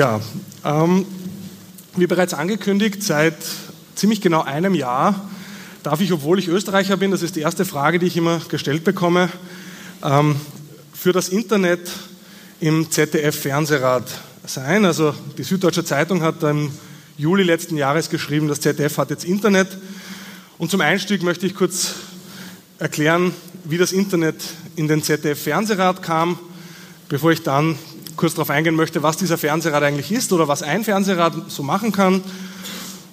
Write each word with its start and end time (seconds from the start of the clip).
Ja, 0.00 0.18
ähm, 0.64 1.04
wie 1.94 2.06
bereits 2.06 2.32
angekündigt, 2.32 3.02
seit 3.02 3.34
ziemlich 3.94 4.22
genau 4.22 4.40
einem 4.40 4.74
Jahr 4.74 5.28
darf 5.82 6.00
ich, 6.00 6.10
obwohl 6.10 6.38
ich 6.38 6.48
Österreicher 6.48 6.96
bin, 6.96 7.10
das 7.10 7.20
ist 7.20 7.36
die 7.36 7.40
erste 7.40 7.66
Frage, 7.66 7.98
die 7.98 8.06
ich 8.06 8.16
immer 8.16 8.40
gestellt 8.48 8.82
bekomme, 8.82 9.28
ähm, 10.02 10.36
für 10.94 11.12
das 11.12 11.28
Internet 11.28 11.90
im 12.60 12.90
ZDF-Fernsehrat 12.90 14.04
sein. 14.46 14.86
Also 14.86 15.14
die 15.36 15.42
Süddeutsche 15.42 15.84
Zeitung 15.84 16.22
hat 16.22 16.42
im 16.44 16.72
Juli 17.18 17.42
letzten 17.42 17.76
Jahres 17.76 18.08
geschrieben, 18.08 18.48
das 18.48 18.62
ZDF 18.62 18.96
hat 18.96 19.10
jetzt 19.10 19.26
Internet. 19.26 19.68
Und 20.56 20.70
zum 20.70 20.80
Einstieg 20.80 21.22
möchte 21.22 21.44
ich 21.44 21.54
kurz 21.54 21.96
erklären, 22.78 23.34
wie 23.64 23.76
das 23.76 23.92
Internet 23.92 24.36
in 24.76 24.88
den 24.88 25.02
ZDF-Fernsehrat 25.02 26.02
kam, 26.02 26.38
bevor 27.10 27.32
ich 27.32 27.42
dann 27.42 27.76
kurz 28.20 28.34
darauf 28.34 28.50
eingehen 28.50 28.76
möchte, 28.76 29.02
was 29.02 29.16
dieser 29.16 29.38
Fernsehrat 29.38 29.82
eigentlich 29.82 30.12
ist 30.12 30.30
oder 30.34 30.46
was 30.46 30.62
ein 30.62 30.84
Fernsehrat 30.84 31.32
so 31.48 31.62
machen 31.62 31.90
kann 31.90 32.22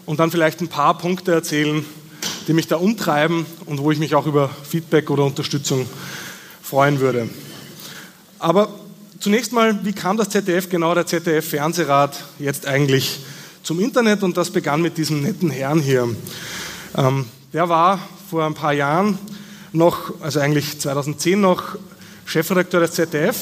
und 0.06 0.20
dann 0.20 0.32
vielleicht 0.32 0.60
ein 0.60 0.68
paar 0.68 0.98
Punkte 0.98 1.32
erzählen, 1.32 1.86
die 2.46 2.52
mich 2.52 2.68
da 2.68 2.76
umtreiben 2.76 3.46
und 3.68 3.80
wo 3.80 3.90
ich 3.90 4.00
mich 4.00 4.16
auch 4.16 4.26
über 4.26 4.50
Feedback 4.70 5.10
oder 5.10 5.24
Unterstützung 5.24 5.86
freuen 6.62 7.00
würde. 7.00 7.30
Aber 8.38 8.68
zunächst 9.18 9.54
mal, 9.54 9.80
wie 9.86 9.94
kam 9.94 10.18
das 10.18 10.28
ZDF, 10.28 10.68
genau 10.68 10.94
der 10.94 11.06
ZDF-Fernsehrat, 11.06 12.22
jetzt 12.38 12.68
eigentlich 12.68 13.22
zum 13.64 13.80
Internet? 13.80 14.24
Und 14.24 14.36
das 14.36 14.50
begann 14.50 14.82
mit 14.82 14.98
diesem 14.98 15.22
netten 15.22 15.50
Herrn 15.50 15.80
hier. 15.80 16.10
Ähm, 16.98 17.26
der 17.54 17.70
war 17.70 18.00
vor 18.30 18.46
ein 18.46 18.56
paar 18.56 18.74
Jahren 18.74 19.18
noch, 19.72 20.20
also 20.20 20.42
eigentlich 20.42 20.82
2010 20.82 21.40
noch, 21.40 21.78
Chefredakteur 22.26 22.82
des 22.82 22.92
ZDF 22.92 23.38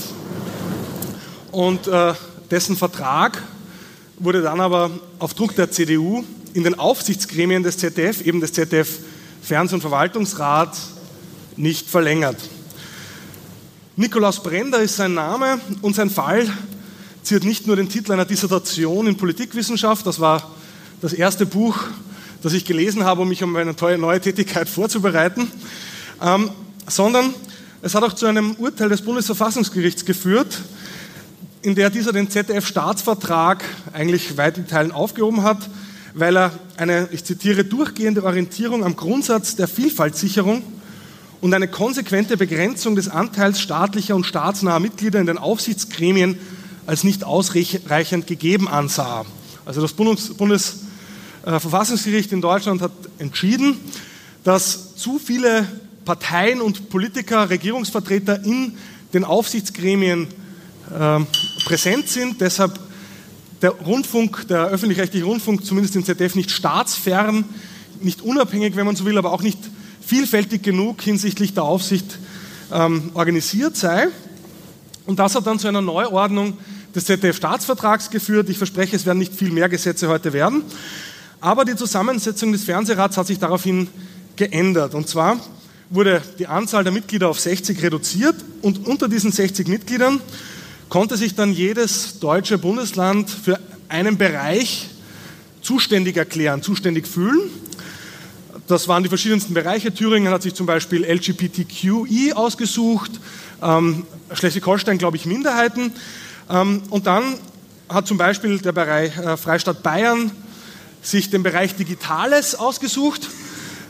und 1.56 1.88
äh, 1.88 2.14
dessen 2.52 2.76
Vertrag 2.76 3.42
wurde 4.20 4.42
dann 4.42 4.60
aber 4.60 4.92
auf 5.20 5.34
Druck 5.34 5.56
der 5.56 5.72
CDU 5.72 6.26
in 6.54 6.66
den 6.66 6.78
Aufsichtsgremien 6.78 7.64
des 7.64 7.78
ZDF, 7.78 8.22
eben 8.26 8.42
des 8.42 8.52
ZDF 8.52 9.00
Fernseh- 9.42 9.76
und 9.76 9.80
Verwaltungsrat, 9.82 10.76
nicht 11.56 11.90
verlängert. 11.90 12.36
Nikolaus 13.96 14.44
Brender 14.44 14.82
ist 14.82 14.98
sein 14.98 15.14
Name 15.14 15.62
und 15.82 15.96
sein 15.96 16.10
Fall 16.10 16.46
ziert 17.24 17.46
nicht 17.46 17.68
nur 17.68 17.78
den 17.78 17.88
Titel 17.88 18.12
einer 18.12 18.26
Dissertation 18.26 19.08
in 19.08 19.16
Politikwissenschaft, 19.16 20.06
das 20.06 20.20
war 20.20 20.52
das 21.00 21.14
erste 21.14 21.46
Buch, 21.46 21.78
das 22.44 22.52
ich 22.52 22.66
gelesen 22.66 23.06
habe, 23.06 23.22
um 23.22 23.30
mich 23.30 23.42
um 23.42 23.54
meine 23.54 23.74
neue 23.98 24.20
Tätigkeit 24.20 24.68
vorzubereiten, 24.68 25.50
ähm, 26.22 26.52
sondern 26.86 27.34
es 27.82 27.96
hat 27.96 28.04
auch 28.04 28.14
zu 28.14 28.26
einem 28.26 28.56
Urteil 28.56 28.90
des 28.90 29.02
Bundesverfassungsgerichts 29.04 30.04
geführt, 30.04 30.60
in 31.66 31.74
der 31.74 31.90
dieser 31.90 32.14
den 32.14 32.30
ZDF-Staatsvertrag 32.30 33.66
eigentlich 33.92 34.38
weiten 34.38 34.68
Teilen 34.68 34.92
aufgehoben 34.92 35.42
hat, 35.42 35.68
weil 36.14 36.38
er 36.38 36.52
eine, 36.78 37.10
ich 37.12 37.24
zitiere, 37.24 37.64
durchgehende 37.64 38.24
Orientierung 38.24 38.84
am 38.84 38.96
Grundsatz 38.96 39.56
der 39.56 39.68
Vielfaltssicherung 39.68 40.62
und 41.42 41.56
eine 41.56 41.68
konsequente 41.68 42.38
Begrenzung 42.38 42.96
des 42.96 43.10
Anteils 43.10 43.60
staatlicher 43.60 44.16
und 44.16 44.28
staatsnaher 44.28 44.80
Mitglieder 44.80 45.20
in 45.20 45.26
den 45.26 45.40
Aufsichtsgremien 45.40 46.38
als 46.86 47.04
nicht 47.04 47.24
ausreichend 47.24 48.28
gegeben 48.28 48.68
ansah. 48.68 49.26
Also 49.66 49.82
das 49.82 49.94
Bundesverfassungsgericht 49.94 52.32
in 52.32 52.42
Deutschland 52.42 52.84
hat 52.84 52.92
entschieden, 53.18 53.80
dass 54.44 54.96
zu 54.98 55.18
viele 55.18 55.68
Parteien 56.06 56.62
und 56.62 56.90
Politiker, 56.90 57.50
Regierungsvertreter 57.50 58.46
in 58.46 58.78
den 59.16 59.24
Aufsichtsgremien 59.24 60.28
präsent 61.66 62.10
sind. 62.10 62.42
Deshalb 62.42 62.80
der 63.62 63.72
Rundfunk, 63.72 64.48
der 64.48 64.68
öffentlich-rechtliche 64.68 65.26
Rundfunk, 65.26 65.66
zumindest 65.66 65.96
im 65.96 66.06
ZDF, 66.06 66.36
nicht 66.36 66.52
staatsfern, 66.52 67.46
nicht 68.02 68.22
unabhängig, 68.22 68.76
wenn 68.76 68.86
man 68.86 68.96
so 68.96 69.06
will, 69.06 69.18
aber 69.18 69.32
auch 69.32 69.42
nicht 69.42 69.60
vielfältig 70.06 70.62
genug 70.62 71.02
hinsichtlich 71.02 71.54
der 71.54 71.64
Aufsicht 71.64 72.20
ähm, 72.72 73.12
organisiert 73.14 73.76
sei. 73.76 74.08
Und 75.06 75.20
das 75.20 75.36
hat 75.36 75.48
dann 75.48 75.60
zu 75.60 75.68
einer 75.68 75.82
Neuordnung 75.82 76.58
des 76.94 77.06
ZDF-Staatsvertrags 77.06 78.10
geführt. 78.10 78.50
Ich 78.50 78.58
verspreche, 78.58 78.96
es 78.96 79.06
werden 79.06 79.20
nicht 79.20 79.34
viel 79.34 79.52
mehr 79.52 79.70
Gesetze 79.70 80.08
heute 80.08 80.34
werden. 80.34 80.64
Aber 81.42 81.66
die 81.66 81.76
Zusammensetzung 81.76 82.52
des 82.52 82.64
Fernsehrats 82.64 83.18
hat 83.18 83.28
sich 83.28 83.40
daraufhin 83.40 83.88
geändert. 84.36 84.96
Und 84.96 85.08
zwar 85.08 85.40
wurde 85.90 86.22
die 86.40 86.48
Anzahl 86.48 86.84
der 86.84 86.94
Mitglieder 86.94 87.30
auf 87.30 87.40
60 87.40 87.82
reduziert 87.84 88.36
und 88.62 88.88
unter 88.88 89.08
diesen 89.08 89.32
60 89.32 89.68
Mitgliedern 89.68 90.22
konnte 90.90 91.18
sich 91.18 91.36
dann 91.36 91.52
jedes 91.52 92.20
deutsche 92.20 92.58
Bundesland 92.58 93.30
für 93.30 93.60
einen 93.90 94.18
Bereich 94.18 94.90
zuständig 95.62 96.18
erklären, 96.18 96.62
zuständig 96.62 97.08
fühlen. 97.08 97.50
Das 98.68 98.88
waren 98.88 99.04
die 99.04 99.10
verschiedensten 99.10 99.54
Bereiche. 99.54 99.94
Thüringen 99.94 100.32
hat 100.32 100.42
sich 100.42 100.54
zum 100.54 100.66
Beispiel 100.66 101.04
LGBTQI 101.04 102.34
ausgesucht, 102.34 103.12
ähm, 103.62 104.06
Schleswig-Holstein, 104.34 104.98
glaube 104.98 105.18
ich, 105.18 105.26
Minderheiten. 105.26 105.92
Ähm, 106.50 106.82
und 106.90 107.08
dann 107.08 107.36
hat 107.90 108.08
zum 108.08 108.18
Beispiel 108.18 108.58
der 108.60 108.72
Bereich 108.72 109.16
äh, 109.18 109.38
Freistaat 109.38 109.84
Bayern 109.84 110.32
sich 111.02 111.30
den 111.30 111.44
Bereich 111.44 111.76
Digitales 111.76 112.56
ausgesucht. 112.56 113.30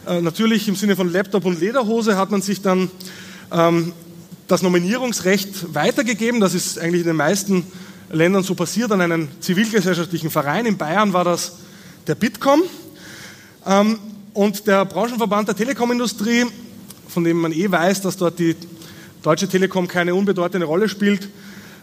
Äh, 0.06 0.22
natürlich 0.22 0.68
im 0.68 0.76
Sinne 0.76 0.96
von 0.96 1.12
Laptop 1.12 1.46
und 1.46 1.60
Lederhose 1.60 2.18
hat 2.18 2.32
man 2.32 2.42
sich 2.42 2.62
dann 2.62 2.92
ähm, 3.52 3.94
das 4.48 4.62
Nominierungsrecht 4.62 5.74
weitergegeben. 5.74 6.40
Das 6.40 6.54
ist 6.54 6.80
eigentlich 6.80 7.02
in 7.02 7.08
den 7.08 7.16
meisten 7.16 7.66
Ländern 8.12 8.44
so 8.44 8.56
passiert 8.56 8.92
an 8.92 9.02
einen 9.02 9.30
zivilgesellschaftlichen 9.42 10.30
Verein. 10.30 10.66
In 10.66 10.78
Bayern 10.78 11.14
war 11.14 11.24
das 11.24 11.54
der 12.08 12.16
Bitkom. 12.16 12.62
Ähm, 13.66 14.00
und 14.34 14.68
der 14.68 14.86
Branchenverband 14.86 15.48
der 15.48 15.56
Telekomindustrie, 15.56 16.46
von 17.08 17.24
dem 17.24 17.38
man 17.38 17.52
eh 17.52 17.72
weiß, 17.72 18.02
dass 18.02 18.18
dort 18.18 18.38
die 18.38 18.56
Deutsche 19.24 19.48
Telekom 19.48 19.88
keine 19.88 20.14
unbedeutende 20.14 20.68
Rolle 20.68 20.90
spielt, 20.90 21.30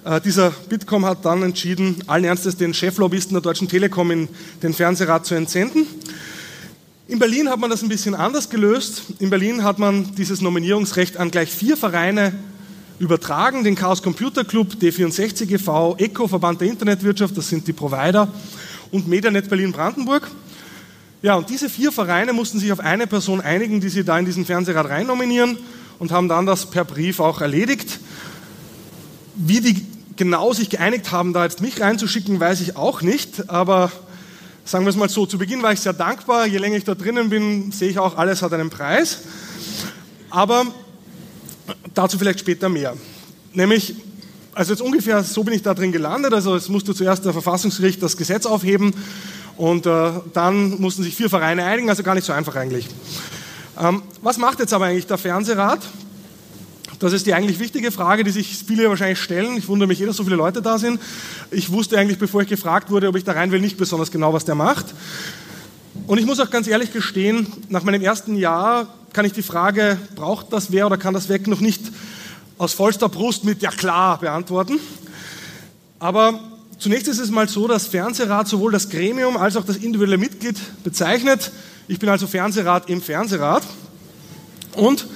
äh, 0.05 0.21
dieser 0.21 0.51
Bitkom 0.51 1.07
hat 1.07 1.25
dann 1.25 1.43
entschieden, 1.43 1.97
allen 2.07 2.25
Ernstes 2.25 2.57
den 2.57 2.75
Cheflobbyisten 2.75 3.35
der 3.35 3.41
Deutschen 3.41 3.69
Telekom 3.69 4.11
in 4.11 4.29
den 4.63 4.75
Fernsehrat 4.75 5.27
zu 5.27 5.35
entsenden. 5.35 5.87
In 7.09 7.19
Berlin 7.19 7.49
hat 7.49 7.59
man 7.59 7.71
das 7.71 7.83
ein 7.83 7.89
bisschen 7.89 8.15
anders 8.15 8.49
gelöst. 8.49 9.03
In 9.19 9.31
Berlin 9.31 9.65
hat 9.65 9.79
man 9.79 10.15
dieses 10.15 10.41
Nominierungsrecht 10.41 11.17
an 11.17 11.31
gleich 11.31 11.51
vier 11.51 11.77
Vereine 11.77 12.33
übertragen, 12.99 13.65
den 13.65 13.75
Chaos 13.75 14.03
Computer 14.03 14.45
Club, 14.45 14.75
D64 14.81 15.51
e.V., 15.51 15.97
ECO, 15.99 16.29
Verband 16.29 16.61
der 16.61 16.69
Internetwirtschaft, 16.69 17.37
das 17.37 17.49
sind 17.49 17.67
die 17.67 17.73
Provider, 17.73 18.29
und 18.91 19.09
Medianet 19.09 19.49
Berlin-Brandenburg. 19.49 20.31
Ja, 21.23 21.37
und 21.37 21.49
diese 21.49 21.69
vier 21.69 21.93
Vereine 21.93 22.33
mussten 22.33 22.59
sich 22.59 22.73
auf 22.73 22.81
eine 22.81 23.07
Person 23.07 23.41
einigen, 23.41 23.81
die 23.81 23.89
sie 23.89 24.05
da 24.05 24.19
in 24.19 24.25
diesen 24.25 24.45
Fernsehrat 24.45 24.89
rein 24.89 25.07
nominieren 25.07 25.57
und 25.99 26.11
haben 26.11 26.29
dann 26.29 26.47
das 26.47 26.67
per 26.67 26.85
Brief 26.85 27.21
auch 27.21 27.41
erledigt. 27.41 28.01
Wie 29.37 29.61
die 29.61 29.87
genau 30.17 30.53
sich 30.53 30.69
geeinigt 30.69 31.13
haben, 31.13 31.33
da 31.33 31.45
jetzt 31.45 31.61
mich 31.61 31.81
reinzuschicken, 31.81 32.41
weiß 32.41 32.61
ich 32.61 32.77
auch 32.77 33.03
nicht, 33.03 33.49
aber 33.49 33.93
sagen 34.65 34.85
wir 34.85 34.91
es 34.91 34.97
mal 34.97 35.09
so, 35.09 35.27
zu 35.27 35.39
Beginn 35.39 35.63
war 35.63 35.73
ich 35.73 35.81
sehr 35.81 35.93
dankbar, 35.93 36.47
je 36.47 36.59
länger 36.59 36.77
ich 36.77 36.85
da 36.85 36.95
drinnen 36.95 37.31
bin, 37.31 37.73
sehe 37.73 37.89
ich 37.89 37.99
auch, 37.99 38.17
alles 38.17 38.43
hat 38.43 38.53
einen 38.53 38.71
Preis. 38.71 39.19
Aber 40.31 40.67
dazu 41.95 42.19
vielleicht 42.19 42.41
später 42.41 42.69
mehr. 42.69 42.95
Nämlich, 43.53 43.95
also 44.55 44.73
jetzt 44.73 44.81
ungefähr 44.81 45.23
so 45.23 45.45
bin 45.45 45.55
ich 45.55 45.63
da 45.63 45.75
drin 45.75 45.93
gelandet, 45.93 46.33
also 46.33 46.55
es 46.55 46.69
musste 46.69 46.95
zuerst 46.95 47.25
der 47.25 47.33
Verfassungsgericht 47.33 48.03
das 48.03 48.17
Gesetz 48.17 48.47
aufheben 48.47 48.95
und 49.57 49.87
äh, 49.87 50.11
dann 50.33 50.81
mussten 50.81 51.03
sich 51.03 51.15
vier 51.15 51.29
Vereine 51.29 51.65
einigen, 51.65 51.91
also 51.91 52.03
gar 52.03 52.15
nicht 52.15 52.25
so 52.25 52.33
einfach 52.33 52.57
eigentlich. 52.57 52.89
Ähm, 53.81 54.03
was 54.21 54.39
macht 54.39 54.59
jetzt 54.61 54.73
aber 54.73 54.87
eigentlich 54.87 55.07
der 55.07 55.19
Fernsehrat? 55.19 55.81
Das 56.99 57.13
ist 57.13 57.27
die 57.27 57.35
eigentlich 57.35 57.59
wichtige 57.59 57.91
Frage, 57.91 58.23
die 58.23 58.31
sich 58.31 58.59
viele 58.65 58.89
wahrscheinlich 58.89 59.19
stellen. 59.19 59.57
Ich 59.57 59.67
wundere 59.67 59.89
mich 59.89 60.01
eh, 60.01 60.07
dass 60.07 60.17
so 60.17 60.23
viele 60.23 60.37
Leute 60.37 60.63
da 60.63 60.79
sind. 60.79 61.01
Ich 61.51 61.73
wusste 61.73 61.99
eigentlich, 61.99 62.19
bevor 62.19 62.43
ich 62.43 62.49
gefragt 62.49 62.91
wurde, 62.91 63.09
ob 63.09 63.17
ich 63.17 63.25
da 63.25 63.33
rein 63.33 63.51
will, 63.51 63.61
nicht 63.61 63.77
besonders 63.77 64.13
genau, 64.13 64.33
was 64.33 64.45
der 64.45 64.55
macht. 64.55 64.95
Und 66.07 66.19
ich 66.19 66.27
muss 66.27 66.39
auch 66.39 66.51
ganz 66.51 66.69
ehrlich 66.69 66.93
gestehen, 66.93 67.47
nach 67.69 67.83
meinem 67.83 68.03
ersten 68.03 68.37
Jahr 68.37 68.87
kann 69.13 69.25
ich 69.25 69.33
die 69.33 69.43
Frage, 69.43 69.99
braucht 70.15 70.53
das 70.53 70.73
wer 70.73 70.87
oder 70.87 70.97
kann 70.97 71.15
das 71.15 71.29
weg, 71.29 71.47
noch 71.47 71.61
nicht 71.61 71.83
aus 72.59 72.73
vollster 72.73 73.09
Brust 73.09 73.45
mit 73.45 73.63
Ja 73.63 73.71
klar 73.71 74.19
beantworten. 74.19 74.79
Aber 75.99 76.41
Zunächst 76.83 77.07
ist 77.07 77.21
es 77.21 77.31
mal 77.31 77.49
so, 77.49 77.69
dass 77.69 77.87
Fernsehrat 77.87 78.49
sowohl 78.49 78.73
das 78.73 78.91
Gremium 78.91 79.37
als 79.37 79.55
auch 79.55 79.65
das 79.65 79.77
individuelle 79.77 80.19
Mitglied 80.19 80.59
bezeichnet. 80.83 81.53
Ich 81.87 82.01
bin 82.01 82.09
also 82.09 82.27
Fernsehrat 82.27 82.91
im 82.91 83.01
Fernsehrat. 83.01 83.63
Und 84.75 85.07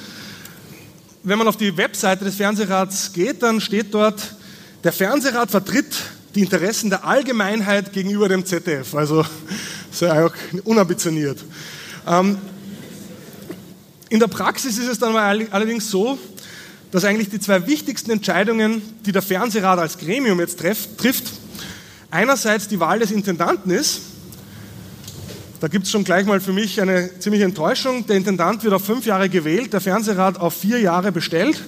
wenn 1.25 1.39
man 1.39 1.49
auf 1.49 1.57
die 1.57 1.77
Webseite 1.77 2.25
des 2.25 2.37
Fernsehrats 2.37 3.13
geht, 3.13 3.43
dann 3.43 3.61
steht 3.61 3.93
dort, 3.93 4.37
der 4.85 4.93
Fernsehrat 4.93 5.51
vertritt 5.51 5.93
die 6.37 6.43
Interessen 6.43 6.89
der 6.89 7.05
Allgemeinheit 7.05 7.93
gegenüber 7.93 8.29
dem 8.29 8.47
ZDF. 8.47 8.95
Also 8.95 9.27
sehr 9.91 10.31
unambitioniert. 10.63 11.45
Ähm, 12.07 12.39
in 14.09 14.21
der 14.21 14.29
Praxis 14.29 14.79
ist 14.79 14.89
es 14.89 14.99
dann 14.99 15.17
allerdings 15.17 15.91
so, 15.91 16.19
dass 16.93 17.05
eigentlich 17.05 17.29
die 17.29 17.41
zwei 17.41 17.67
wichtigsten 17.67 18.13
Entscheidungen, 18.13 18.83
die 19.05 19.13
der 19.13 19.23
Fernsehrat 19.23 19.79
als 19.79 19.99
Gremium 19.99 20.39
jetzt 20.39 20.59
trifft, 20.61 21.33
einerseits 22.11 22.69
die 22.69 22.79
Wahl 22.79 23.01
des 23.01 23.11
Intendanten 23.11 23.71
ist. 23.73 24.03
Da 25.61 25.69
gibt 25.69 25.87
es 25.87 25.91
schon 25.91 26.05
gleich 26.05 26.27
mal 26.27 26.41
für 26.41 26.53
mich 26.53 26.81
eine 26.81 27.19
ziemliche 27.19 27.45
Enttäuschung. 27.45 28.07
Der 28.07 28.17
Intendant 28.17 28.63
wird 28.63 28.75
auf 28.75 28.85
fünf 28.85 29.07
Jahre 29.07 29.29
gewählt, 29.29 29.73
der 29.73 29.81
Fernsehrat 29.81 30.39
auf 30.39 30.55
vier 30.55 30.79
Jahre 30.79 31.11
bestellt. 31.13 31.65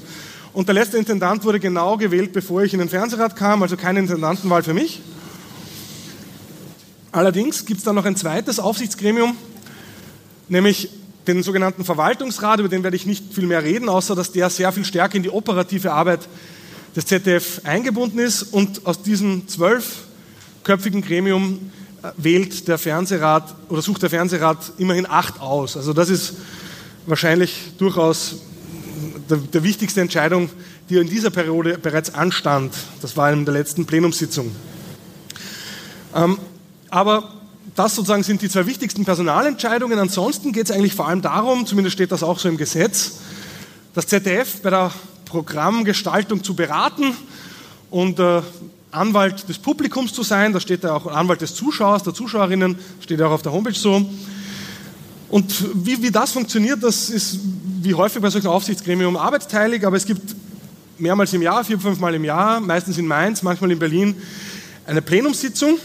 Und 0.53 0.69
der 0.69 0.75
letzte 0.75 0.99
Intendant 0.99 1.45
wurde 1.45 1.59
genau 1.59 1.97
gewählt, 1.97 2.33
bevor 2.33 2.63
ich 2.63 2.73
in 2.73 2.79
den 2.79 2.89
Fernsehrat 2.89 3.35
kam, 3.35 3.63
also 3.63 3.77
keine 3.77 3.99
Intendantenwahl 3.99 4.63
für 4.63 4.75
mich. 4.75 5.01
Allerdings 7.11 7.65
gibt 7.65 7.79
es 7.79 7.85
dann 7.85 7.95
noch 7.95 8.05
ein 8.05 8.17
zweites 8.17 8.61
Aufsichtsgremium, 8.61 9.37
nämlich 10.49 10.91
den 11.29 11.43
sogenannten 11.43 11.85
Verwaltungsrat, 11.85 12.59
über 12.59 12.69
den 12.69 12.83
werde 12.83 12.97
ich 12.97 13.07
nicht 13.07 13.33
viel 13.33 13.47
mehr 13.47 13.63
reden, 13.63 13.89
außer 13.89 14.17
dass 14.17 14.33
der 14.33 14.49
sehr 14.51 14.73
viel 14.73 14.85
stärker 14.85 15.17
in 15.17 15.23
die 15.23 15.31
operative 15.31 15.93
Arbeit 15.93 16.27
des 16.97 17.07
ZDF 17.07 17.61
eingebunden 17.65 18.19
ist 18.19 18.43
und 18.43 18.87
aus 18.87 19.03
diesem 19.03 19.47
zwölfköpfigen 19.47 21.03
Gremium 21.03 21.71
äh, 22.03 22.09
wählt 22.17 22.67
der 22.67 22.79
Fernsehrat 22.79 23.55
oder 23.69 23.83
sucht 23.83 24.03
der 24.03 24.11
Fernsehrat 24.11 24.73
immerhin 24.79 25.07
acht 25.07 25.41
aus. 25.41 25.77
Also 25.77 25.93
das 25.93 26.09
ist 26.09 26.35
wahrscheinlich 27.07 27.73
durchaus 27.77 28.37
der, 29.29 29.37
der 29.37 29.63
wichtigste 29.63 30.01
Entscheidung, 30.01 30.49
die 30.89 30.97
in 30.97 31.09
dieser 31.09 31.31
Periode 31.31 31.77
bereits 31.77 32.15
anstand. 32.15 32.75
Das 33.03 33.17
war 33.17 33.31
in 33.31 33.45
der 33.45 33.53
letzten 33.53 33.85
Plenumssitzung. 33.85 34.51
Ähm, 36.15 36.39
aber 36.89 37.38
das 37.75 37.95
sozusagen 37.95 38.23
sind 38.23 38.43
die 38.43 38.49
zwei 38.49 38.67
wichtigsten 38.67 39.05
Personalentscheidungen. 39.05 39.99
Ansonsten 39.99 40.53
geht 40.53 40.69
es 40.69 40.71
eigentlich 40.71 40.95
vor 40.95 41.09
allem 41.09 41.23
darum, 41.23 41.67
zumindest 41.67 41.95
steht 41.95 42.13
das 42.13 42.23
auch 42.23 42.39
so 42.39 42.49
im 42.49 42.57
Gesetz, 42.57 43.19
das 43.95 44.07
ZDF 44.07 44.61
bei 44.63 44.71
der 44.71 44.93
Programmgestaltung 45.25 46.43
zu 46.43 46.55
beraten 46.55 47.15
und 47.91 48.19
äh, 48.19 48.43
Anwalt 48.91 49.49
des 49.49 49.59
Publikums 49.59 50.13
zu 50.13 50.23
sein. 50.23 50.53
Da 50.53 50.61
steht 50.61 50.85
ja 50.85 50.95
auch 50.95 51.07
Anwalt 51.07 51.41
des 51.41 51.55
Zuschauers, 51.55 52.03
der 52.03 52.15
Zuschauerinnen, 52.15 52.79
steht 53.01 53.21
ja 53.21 53.27
auch 53.27 53.33
auf 53.33 53.43
der 53.43 53.53
Homepage 53.53 53.75
so. 53.75 54.09
Und 55.29 55.65
wie, 55.75 56.03
wie 56.03 56.11
das 56.11 56.33
funktioniert, 56.33 56.83
das 56.83 57.11
ist 57.11 57.39
wie 57.83 57.95
häufig 57.95 58.23
bei 58.23 58.31
solchen 58.31 58.47
Aufsichtsgremien 58.47 59.15
arbeitsteilig, 59.17 59.87
aber 59.87 59.97
es 59.97 60.07
gibt 60.07 60.35
mehrmals 60.99 61.33
im 61.35 61.43
Jahr, 61.43 61.63
vier, 61.65 61.79
fünfmal 61.79 62.15
im 62.15 62.25
Jahr, 62.25 62.61
meistens 62.61 62.99
in 62.99 63.07
Mainz, 63.07 63.43
manchmal 63.43 63.71
in 63.71 63.79
Berlin, 63.79 64.15
eine 64.87 65.03
Plenumssitzung. 65.03 65.79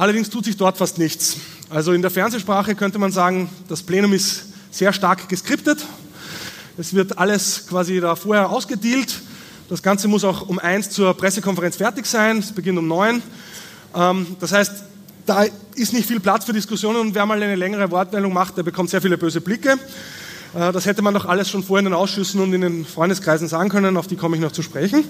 Allerdings 0.00 0.30
tut 0.30 0.46
sich 0.46 0.56
dort 0.56 0.78
fast 0.78 0.96
nichts. 0.96 1.36
Also 1.68 1.92
in 1.92 2.00
der 2.00 2.10
Fernsehsprache 2.10 2.74
könnte 2.74 2.98
man 2.98 3.12
sagen, 3.12 3.50
das 3.68 3.82
Plenum 3.82 4.14
ist 4.14 4.44
sehr 4.70 4.94
stark 4.94 5.28
geskriptet. 5.28 5.84
Es 6.78 6.94
wird 6.94 7.18
alles 7.18 7.66
quasi 7.68 8.00
da 8.00 8.16
vorher 8.16 8.48
ausgedealt. 8.48 9.20
Das 9.68 9.82
Ganze 9.82 10.08
muss 10.08 10.24
auch 10.24 10.48
um 10.48 10.58
eins 10.58 10.88
zur 10.88 11.12
Pressekonferenz 11.12 11.76
fertig 11.76 12.06
sein. 12.06 12.38
Es 12.38 12.50
beginnt 12.50 12.78
um 12.78 12.88
neun. 12.88 13.20
Ähm, 13.94 14.38
das 14.40 14.52
heißt, 14.52 14.72
da 15.26 15.44
ist 15.74 15.92
nicht 15.92 16.08
viel 16.08 16.18
Platz 16.18 16.46
für 16.46 16.54
Diskussionen 16.54 16.98
und 16.98 17.14
wer 17.14 17.26
mal 17.26 17.42
eine 17.42 17.54
längere 17.54 17.90
Wortmeldung 17.90 18.32
macht, 18.32 18.56
der 18.56 18.62
bekommt 18.62 18.88
sehr 18.88 19.02
viele 19.02 19.18
böse 19.18 19.42
Blicke. 19.42 19.72
Äh, 20.54 20.72
das 20.72 20.86
hätte 20.86 21.02
man 21.02 21.12
doch 21.12 21.26
alles 21.26 21.50
schon 21.50 21.62
vorher 21.62 21.80
in 21.80 21.92
den 21.92 21.94
Ausschüssen 21.94 22.40
und 22.40 22.54
in 22.54 22.62
den 22.62 22.86
Freundeskreisen 22.86 23.48
sagen 23.48 23.68
können, 23.68 23.98
auf 23.98 24.06
die 24.06 24.16
komme 24.16 24.36
ich 24.36 24.40
noch 24.40 24.52
zu 24.52 24.62
sprechen. 24.62 25.04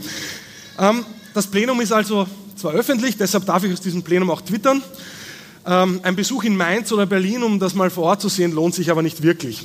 Das 1.33 1.47
Plenum 1.47 1.81
ist 1.81 1.93
also 1.93 2.27
zwar 2.57 2.73
öffentlich, 2.73 3.17
deshalb 3.17 3.47
darf 3.47 3.63
ich 3.63 3.73
aus 3.73 3.81
diesem 3.81 4.03
Plenum 4.03 4.31
auch 4.31 4.41
twittern. 4.41 4.83
Ähm, 5.65 6.01
ein 6.03 6.17
Besuch 6.17 6.43
in 6.43 6.57
Mainz 6.57 6.91
oder 6.91 7.07
Berlin, 7.07 7.45
um 7.45 7.61
das 7.61 7.75
mal 7.75 7.89
vor 7.89 8.05
Ort 8.05 8.21
zu 8.21 8.29
sehen, 8.29 8.53
lohnt 8.53 8.75
sich 8.75 8.91
aber 8.91 9.03
nicht 9.03 9.23
wirklich. 9.23 9.65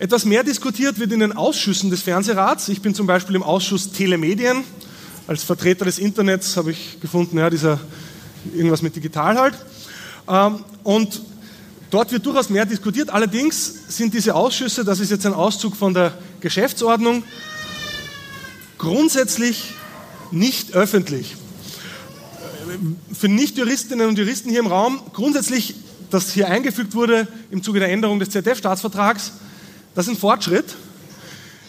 Etwas 0.00 0.24
mehr 0.24 0.42
diskutiert 0.42 0.98
wird 0.98 1.12
in 1.12 1.20
den 1.20 1.32
Ausschüssen 1.32 1.90
des 1.90 2.02
Fernsehrats. 2.02 2.68
Ich 2.68 2.82
bin 2.82 2.94
zum 2.94 3.06
Beispiel 3.06 3.36
im 3.36 3.44
Ausschuss 3.44 3.92
Telemedien. 3.92 4.64
Als 5.28 5.44
Vertreter 5.44 5.84
des 5.84 6.00
Internets 6.00 6.56
habe 6.56 6.72
ich 6.72 6.98
gefunden, 7.00 7.38
ja, 7.38 7.48
dieser 7.48 7.78
irgendwas 8.52 8.82
mit 8.82 8.96
digital 8.96 9.38
halt. 9.38 9.54
Ähm, 10.28 10.64
und 10.82 11.22
dort 11.90 12.10
wird 12.10 12.26
durchaus 12.26 12.48
mehr 12.48 12.66
diskutiert. 12.66 13.10
Allerdings 13.10 13.86
sind 13.88 14.14
diese 14.14 14.34
Ausschüsse, 14.34 14.84
das 14.84 14.98
ist 14.98 15.10
jetzt 15.10 15.26
ein 15.26 15.34
Auszug 15.34 15.76
von 15.76 15.94
der 15.94 16.18
Geschäftsordnung, 16.40 17.22
grundsätzlich 18.78 19.74
nicht 20.30 20.74
öffentlich. 20.74 21.36
Für 23.12 23.28
Nicht-Juristinnen 23.28 24.08
und 24.08 24.18
Juristen 24.18 24.50
hier 24.50 24.60
im 24.60 24.66
Raum, 24.66 25.00
grundsätzlich, 25.12 25.74
das 26.10 26.30
hier 26.32 26.48
eingefügt 26.48 26.94
wurde 26.94 27.28
im 27.50 27.62
Zuge 27.62 27.80
der 27.80 27.90
Änderung 27.90 28.18
des 28.18 28.30
ZDF-Staatsvertrags, 28.30 29.32
das 29.94 30.06
ist 30.06 30.12
ein 30.12 30.18
Fortschritt, 30.18 30.76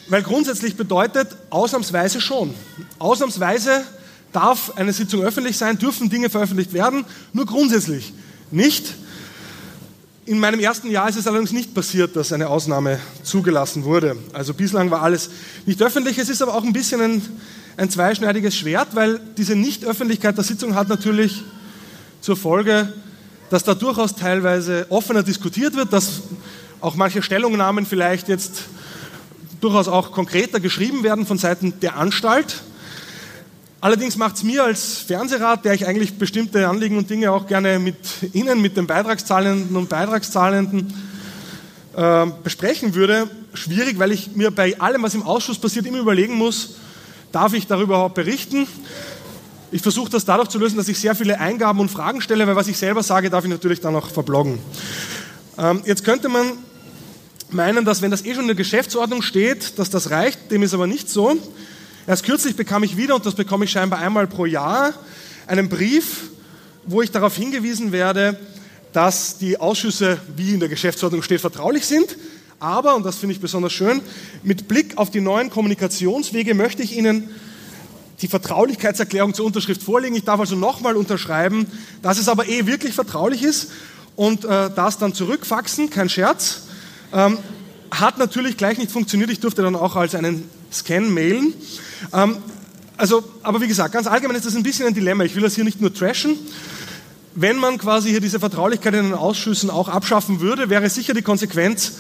weil 0.10 0.24
grundsätzlich 0.24 0.76
bedeutet 0.76 1.30
ausnahmsweise 1.50 2.22
schon. 2.22 2.54
Ausnahmsweise 2.98 3.84
darf 4.32 4.74
eine 4.76 4.94
Sitzung 4.94 5.22
öffentlich 5.22 5.58
sein, 5.58 5.78
dürfen 5.78 6.10
Dinge 6.10 6.30
veröffentlicht 6.30 6.74
werden, 6.74 7.06
nur 7.34 7.46
grundsätzlich 7.46 8.14
nicht. 8.52 8.96
In 10.26 10.38
meinem 10.38 10.60
ersten 10.60 10.92
Jahr 10.92 11.10
ist 11.10 11.16
es 11.16 11.26
allerdings 11.26 11.52
nicht 11.52 11.74
passiert, 11.74 12.16
dass 12.16 12.32
eine 12.32 12.50
Ausnahme 12.50 13.00
zugelassen 13.24 13.84
wurde. 13.84 14.16
Also 14.32 14.54
bislang 14.54 14.92
war 14.92 15.02
alles 15.02 15.32
nicht 15.66 15.82
öffentlich. 15.82 16.20
Es 16.20 16.30
ist 16.30 16.42
aber 16.44 16.54
auch 16.54 16.64
ein 16.64 16.74
bisschen 16.74 17.02
ein, 17.02 17.22
ein 17.80 17.90
zweischneidiges 17.90 18.58
Schwert, 18.58 18.90
weil 18.94 19.22
diese 19.38 19.56
Nichtöffentlichkeit 19.56 20.36
der 20.36 20.44
Sitzung 20.44 20.76
hat 20.76 20.90
natürlich 20.90 21.44
zur 22.20 22.36
Folge, 22.36 22.92
dass 23.50 23.64
da 23.64 23.74
durchaus 23.74 24.16
teilweise 24.16 24.86
offener 24.90 25.24
diskutiert 25.24 25.76
wird, 25.76 25.94
dass 25.94 26.24
auch 26.82 26.96
manche 26.96 27.22
Stellungnahmen 27.22 27.86
vielleicht 27.86 28.28
jetzt 28.28 28.64
durchaus 29.62 29.88
auch 29.88 30.12
konkreter 30.12 30.60
geschrieben 30.60 31.04
werden 31.04 31.26
von 31.26 31.38
Seiten 31.38 31.80
der 31.80 31.96
Anstalt. 31.96 32.62
Allerdings 33.80 34.18
macht 34.18 34.36
es 34.36 34.44
mir 34.44 34.66
als 34.66 34.98
Fernsehrat, 34.98 35.64
der 35.64 35.74
ich 35.74 35.88
eigentlich 35.88 36.18
bestimmte 36.18 36.68
Anliegen 36.68 36.98
und 36.98 37.10
Dinge 37.10 37.32
auch 37.32 37.48
gerne 37.48 37.80
mit 37.80 37.96
Ihnen, 38.34 38.62
mit 38.62 38.76
den 38.76 38.88
Beitragszahlenden 38.88 39.78
und 39.78 39.88
Beitragszahlenden 39.88 40.94
äh, 41.96 42.26
besprechen 42.44 42.94
würde, 42.94 43.30
schwierig, 43.54 44.00
weil 44.00 44.12
ich 44.12 44.36
mir 44.36 44.52
bei 44.52 44.78
allem, 44.82 45.04
was 45.04 45.16
im 45.16 45.24
Ausschuss 45.24 45.58
passiert, 45.58 45.86
immer 45.86 46.00
überlegen 46.00 46.36
muss, 46.36 46.76
darf 47.32 47.54
ich 47.54 47.68
darüber 47.68 47.96
überhaupt 47.96 48.16
berichten? 48.16 48.68
Ich 49.72 49.82
versuche 49.82 50.10
das 50.10 50.26
dadurch 50.26 50.50
zu 50.50 50.58
lösen, 50.58 50.78
dass 50.78 50.88
ich 50.88 51.00
sehr 51.00 51.16
viele 51.16 51.40
Eingaben 51.40 51.80
und 51.80 51.90
Fragen 51.90 52.22
stelle, 52.22 52.48
weil 52.48 52.56
was 52.56 52.68
ich 52.68 52.78
selber 52.78 53.04
sage, 53.04 53.30
darf 53.30 53.44
ich 53.44 53.50
natürlich 53.50 53.82
dann 53.82 53.96
auch 53.96 54.10
verbloggen. 54.10 54.60
Ähm, 55.58 55.82
jetzt 55.86 56.04
könnte 56.04 56.30
man 56.30 56.54
meinen, 57.52 57.86
dass 57.86 58.02
wenn 58.02 58.12
das 58.12 58.26
eh 58.26 58.34
schon 58.34 58.44
in 58.44 58.48
der 58.48 58.56
Geschäftsordnung 58.56 59.22
steht, 59.22 59.78
dass 59.78 59.90
das 59.90 60.10
reicht. 60.10 60.52
Dem 60.52 60.64
ist 60.64 60.74
aber 60.74 60.88
nicht 60.88 61.10
so. 61.10 61.38
Erst 62.08 62.24
kürzlich 62.24 62.56
bekam 62.56 62.84
ich 62.84 62.98
wieder, 62.98 63.16
und 63.16 63.26
das 63.26 63.36
bekomme 63.36 63.66
ich 63.66 63.72
scheinbar 63.72 64.00
einmal 64.00 64.26
pro 64.26 64.46
Jahr, 64.46 64.94
einen 65.46 65.70
Brief, 65.70 66.30
wo 66.86 67.02
ich 67.02 67.12
darauf 67.12 67.36
hingewiesen 67.36 67.92
werde, 67.92 68.40
dass 68.94 69.38
die 69.38 69.60
Ausschüsse, 69.60 70.18
wie 70.36 70.54
in 70.54 70.60
der 70.60 70.70
Geschäftsordnung 70.70 71.22
steht, 71.22 71.42
vertraulich 71.42 71.86
sind. 71.86 72.16
Aber, 72.60 72.96
und 72.96 73.06
das 73.06 73.18
finde 73.18 73.34
ich 73.34 73.42
besonders 73.42 73.72
schön, 73.72 74.02
mit 74.44 74.68
Blick 74.68 74.98
auf 74.98 75.10
die 75.10 75.22
neuen 75.22 75.50
Kommunikationswege 75.50 76.54
möchte 76.54 76.84
ich 76.84 76.98
Ihnen 76.98 77.30
die 78.22 78.28
Vertraulichkeitserklärung 78.28 79.34
zur 79.34 79.46
Unterschrift 79.46 79.82
vorlegen. 79.82 80.16
Ich 80.16 80.26
darf 80.26 80.42
also 80.42 80.56
nochmal 80.56 80.98
unterschreiben, 80.98 81.68
dass 82.02 82.20
es 82.20 82.28
aber 82.28 82.50
eh 82.50 82.66
wirklich 82.66 82.94
vertraulich 82.94 83.44
ist 83.44 83.72
und 84.18 84.44
äh, 84.44 84.70
das 84.76 84.98
dann 84.98 85.14
zurückfaxen, 85.14 85.90
kein 85.90 86.10
Scherz. 86.10 86.64
Ähm, 87.14 87.38
hat 87.92 88.18
natürlich 88.18 88.58
gleich 88.58 88.78
nicht 88.78 88.92
funktioniert. 88.92 89.30
Ich 89.30 89.40
durfte 89.40 89.62
dann 89.62 89.76
auch 89.78 89.96
als 89.96 90.14
einen 90.14 90.50
Scan 90.72 91.10
mailen. 91.10 91.54
Ähm, 92.14 92.38
also, 92.98 93.24
aber 93.42 93.62
wie 93.62 93.68
gesagt, 93.68 93.94
ganz 93.94 94.08
allgemein 94.08 94.36
ist 94.36 94.46
das 94.46 94.56
ein 94.56 94.64
bisschen 94.64 94.86
ein 94.86 94.94
Dilemma. 94.94 95.24
Ich 95.24 95.36
will 95.36 95.42
das 95.42 95.56
hier 95.56 95.64
nicht 95.64 95.80
nur 95.80 95.94
trashen. 95.94 96.38
Wenn 97.36 97.58
man 97.58 97.78
quasi 97.78 98.10
hier 98.10 98.20
diese 98.20 98.40
Vertraulichkeit 98.40 98.94
in 98.96 99.06
den 99.06 99.14
Ausschüssen 99.14 99.70
auch 99.70 99.88
abschaffen 99.88 100.42
würde, 100.42 100.70
wäre 100.70 100.90
sicher 100.90 101.14
die 101.14 101.22
Konsequenz, 101.22 101.94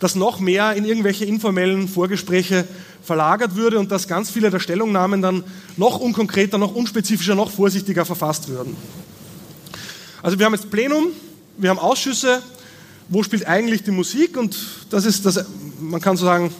dass 0.00 0.14
noch 0.14 0.40
mehr 0.40 0.74
in 0.74 0.84
irgendwelche 0.84 1.24
informellen 1.24 1.88
Vorgespräche 1.88 2.66
verlagert 3.02 3.56
würde 3.56 3.78
und 3.78 3.90
dass 3.90 4.08
ganz 4.08 4.30
viele 4.30 4.50
der 4.50 4.60
Stellungnahmen 4.60 5.22
dann 5.22 5.44
noch 5.76 5.98
unkonkreter, 5.98 6.58
noch 6.58 6.74
unspezifischer, 6.74 7.34
noch 7.34 7.50
vorsichtiger 7.50 8.04
verfasst 8.04 8.48
würden. 8.48 8.76
Also 10.22 10.38
wir 10.38 10.46
haben 10.46 10.54
jetzt 10.54 10.70
Plenum, 10.70 11.08
wir 11.56 11.70
haben 11.70 11.78
Ausschüsse, 11.78 12.42
wo 13.08 13.22
spielt 13.22 13.46
eigentlich 13.46 13.84
die 13.84 13.92
Musik 13.92 14.36
und 14.36 14.56
das 14.90 15.04
ist 15.04 15.24
das, 15.24 15.44
man 15.80 16.00
kann 16.00 16.16
so 16.16 16.24
sagen, 16.24 16.52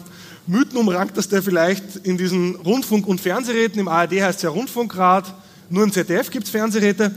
mythenumrankteste 0.47 1.41
vielleicht 1.41 1.97
in 2.03 2.17
diesen 2.17 2.55
Rundfunk- 2.55 3.05
und 3.05 3.19
Fernsehräten. 3.19 3.79
Im 3.79 3.89
ARD 3.89 4.13
heißt 4.21 4.37
es 4.37 4.43
ja 4.43 4.49
Rundfunkrat, 4.49 5.33
nur 5.69 5.83
im 5.83 5.91
ZDF 5.91 6.29
gibt 6.31 6.45
es 6.45 6.51
Fernsehräte. 6.51 7.13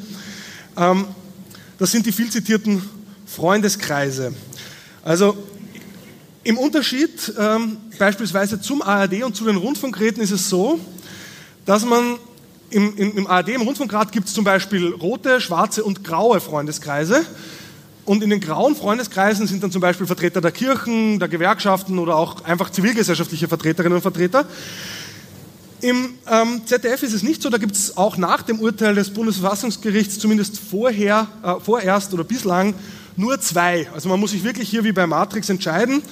Ähm, 0.77 1.05
das 1.79 1.93
sind 1.93 2.05
die 2.05 2.12
viel 2.12 2.31
zitierten 2.31 2.83
Freundeskreise. 3.27 4.35
Also 5.03 5.37
im 6.42 6.59
Unterschied 6.59 7.32
ähm, 7.38 7.76
beispielsweise 7.99 8.61
zum 8.61 8.82
ARD 8.82 9.23
und 9.25 9.37
zu 9.37 9.44
den 9.44 9.56
Rundfunkräten 9.56 10.23
ist 10.23 10.30
es 10.30 10.49
so, 10.49 10.80
dass 11.66 11.85
man 11.85 12.16
im, 12.70 12.97
im, 12.97 13.18
im 13.18 13.26
ARD, 13.26 13.50
im 13.50 13.62
Rundfunkrat 13.62 14.12
gibt 14.12 14.28
es 14.28 14.35
zum 14.35 14.44
Beispiel 14.44 14.88
rote, 14.88 15.40
schwarze 15.40 15.85
und 15.85 16.04
graue 16.04 16.40
Freundeskreise. 16.40 17.26
Und 18.06 18.23
in 18.23 18.30
den 18.30 18.40
grauen 18.40 18.75
Freundeskreisen 18.75 19.47
sind 19.47 19.62
dann 19.62 19.70
zum 19.70 19.82
Beispiel 19.82 20.06
Vertreter 20.06 20.40
der 20.40 20.50
Kirchen, 20.50 21.18
der 21.18 21.28
Gewerkschaften 21.28 21.99
oder 21.99 22.16
auch 22.16 22.44
einfach 22.44 22.70
zivilgesellschaftliche 22.70 23.47
Vertreterinnen 23.47 23.97
und 23.97 24.02
Vertreter. 24.02 24.47
Im 25.82 26.14
ähm, 26.28 26.62
ZDF 26.64 27.02
ist 27.02 27.14
es 27.14 27.23
nicht 27.23 27.42
so, 27.42 27.50
da 27.50 27.59
gibt 27.59 27.75
es 27.75 27.97
auch 27.97 28.16
nach 28.16 28.42
dem 28.42 28.61
Urteil 28.61 28.94
des 28.94 29.11
Bundesverfassungsgerichts 29.11 30.18
zumindest 30.18 30.59
vorher, 30.59 31.26
äh, 31.42 31.54
vorerst 31.61 32.12
oder 32.14 32.25
bislang 32.25 32.75
nur 33.21 33.41
zwei. 33.41 33.87
Also 33.95 34.09
man 34.09 34.19
muss 34.19 34.31
sich 34.31 34.43
wirklich 34.43 34.69
hier 34.69 34.83
wie 34.83 34.93
bei 34.93 35.07
Matrix 35.07 35.49
entscheiden 35.50 36.03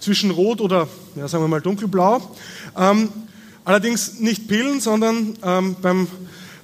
zwischen 0.00 0.30
Rot 0.30 0.60
oder, 0.60 0.88
ja, 1.14 1.28
sagen 1.28 1.44
wir 1.44 1.48
mal, 1.48 1.60
dunkelblau. 1.60 2.34
Ähm, 2.76 3.10
allerdings 3.64 4.18
nicht 4.18 4.48
Pillen, 4.48 4.80
sondern 4.80 5.36
ähm, 5.42 5.76
beim 5.80 6.08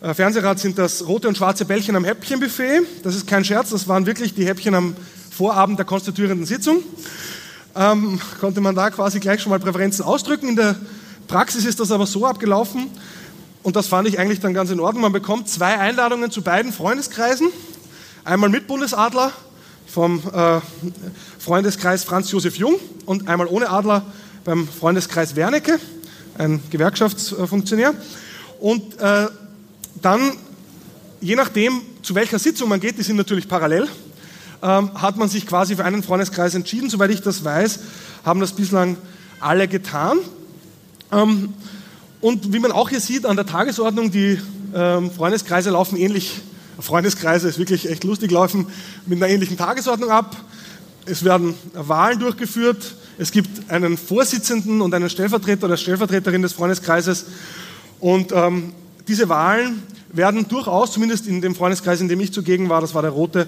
äh, 0.01 0.15
Fernsehrat 0.15 0.59
sind 0.59 0.79
das 0.79 1.07
rote 1.07 1.29
und 1.29 1.37
schwarze 1.37 1.67
Bällchen 1.67 1.95
am 1.97 2.05
Häppchenbuffet. 2.05 2.81
Das 3.03 3.15
ist 3.15 3.27
kein 3.27 3.45
Scherz, 3.45 3.71
das 3.71 3.89
waren 3.89 4.07
wirklich 4.07 4.35
die 4.35 4.47
Häppchen 4.47 4.75
am 4.75 4.97
Vorabend 5.31 5.79
der 5.79 5.87
konstituierenden 5.87 6.47
Sitzung. 6.47 6.83
Ähm, 7.77 8.21
konnte 8.41 8.61
man 8.61 8.75
da 8.75 8.91
quasi 8.91 9.21
gleich 9.21 9.43
schon 9.43 9.51
mal 9.51 9.61
Präferenzen 9.61 10.05
ausdrücken. 10.05 10.49
In 10.49 10.57
der 10.57 10.77
Praxis 11.29 11.65
ist 11.65 11.79
das 11.79 11.93
aber 11.93 12.07
so 12.07 12.27
abgelaufen, 12.27 12.89
und 13.63 13.77
das 13.77 13.89
fand 13.89 14.09
ich 14.09 14.19
eigentlich 14.19 14.41
dann 14.41 14.55
ganz 14.55 14.71
in 14.71 14.81
Ordnung. 14.81 15.03
Man 15.03 15.13
bekommt 15.13 15.47
zwei 15.47 15.79
Einladungen 15.79 16.31
zu 16.31 16.41
beiden 16.41 16.73
Freundeskreisen. 16.73 17.49
Einmal 18.25 18.49
mit 18.49 18.67
Bundesadler 18.67 19.33
vom 19.91 20.23
äh, 20.33 20.61
Freundeskreis 21.39 22.05
Franz 22.05 22.31
Josef 22.31 22.57
Jung 22.57 22.77
und 23.07 23.29
einmal 23.29 23.49
ohne 23.49 23.71
Adler 23.71 24.05
beim 24.45 24.69
Freundeskreis 24.69 25.37
Wernicke, 25.37 25.81
ein 26.39 26.63
Gewerkschaftsfunktionär. 26.71 27.95
Und 28.61 28.99
äh, 29.01 29.27
dann, 30.01 30.21
je 31.21 31.35
nachdem, 31.35 31.83
zu 32.03 32.15
welcher 32.15 32.39
Sitzung 32.39 32.69
man 32.69 32.81
geht, 32.81 32.99
die 32.99 33.03
sind 33.03 33.17
natürlich 33.17 33.49
parallel, 33.49 33.89
ähm, 34.63 34.91
hat 34.95 35.17
man 35.17 35.29
sich 35.29 35.47
quasi 35.47 35.75
für 35.75 35.85
einen 35.85 36.03
Freundeskreis 36.03 36.55
entschieden. 36.55 36.89
Soweit 36.89 37.11
ich 37.11 37.23
das 37.23 37.45
weiß, 37.45 37.81
haben 38.25 38.41
das 38.41 38.53
bislang 38.53 38.97
alle 39.41 39.67
getan. 39.67 40.19
Ähm, 41.11 41.53
und 42.21 42.53
wie 42.53 42.59
man 42.59 42.71
auch 42.71 42.91
hier 42.91 43.01
sieht 43.01 43.27
an 43.27 43.37
der 43.37 43.47
Tagesordnung, 43.47 44.11
die 44.11 44.39
ähm, 44.75 45.11
Freundeskreise 45.11 45.71
laufen 45.71 45.97
ähnlich, 45.97 46.43
Freundeskreise 46.83 47.49
ist 47.49 47.59
wirklich 47.59 47.89
echt 47.89 48.05
lustig, 48.05 48.31
laufen 48.31 48.67
mit 49.07 49.23
einer 49.23 49.33
ähnlichen 49.33 49.57
Tagesordnung 49.57 50.11
ab. 50.11 50.37
Es 51.07 51.25
werden 51.25 51.55
Wahlen 51.75 52.19
durchgeführt. 52.19 52.95
Es 53.19 53.33
gibt 53.33 53.71
einen 53.71 53.99
Vorsitzenden 53.99 54.81
und 54.81 54.95
einen 54.95 55.11
Stellvertreter 55.11 55.67
oder 55.67 55.77
Stellvertreterin 55.77 56.43
des 56.43 56.53
Freundeskreises. 56.53 57.27
Und 57.99 58.33
ähm, 58.33 58.73
diese 59.09 59.29
Wahlen 59.29 59.83
werden 60.13 60.49
durchaus, 60.49 60.93
zumindest 60.93 61.27
in 61.27 61.41
dem 61.41 61.55
Freundeskreis, 61.55 62.01
in 62.01 62.09
dem 62.09 62.21
ich 62.21 62.33
zugegen 62.33 62.69
war, 62.69 62.81
das 62.81 62.95
war 62.95 63.03
der 63.03 63.11
rote, 63.11 63.47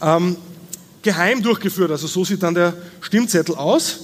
ähm, 0.00 0.36
geheim 1.02 1.42
durchgeführt. 1.42 1.90
Also 1.90 2.06
so 2.06 2.24
sieht 2.24 2.42
dann 2.42 2.54
der 2.54 2.74
Stimmzettel 3.00 3.54
aus. 3.54 4.00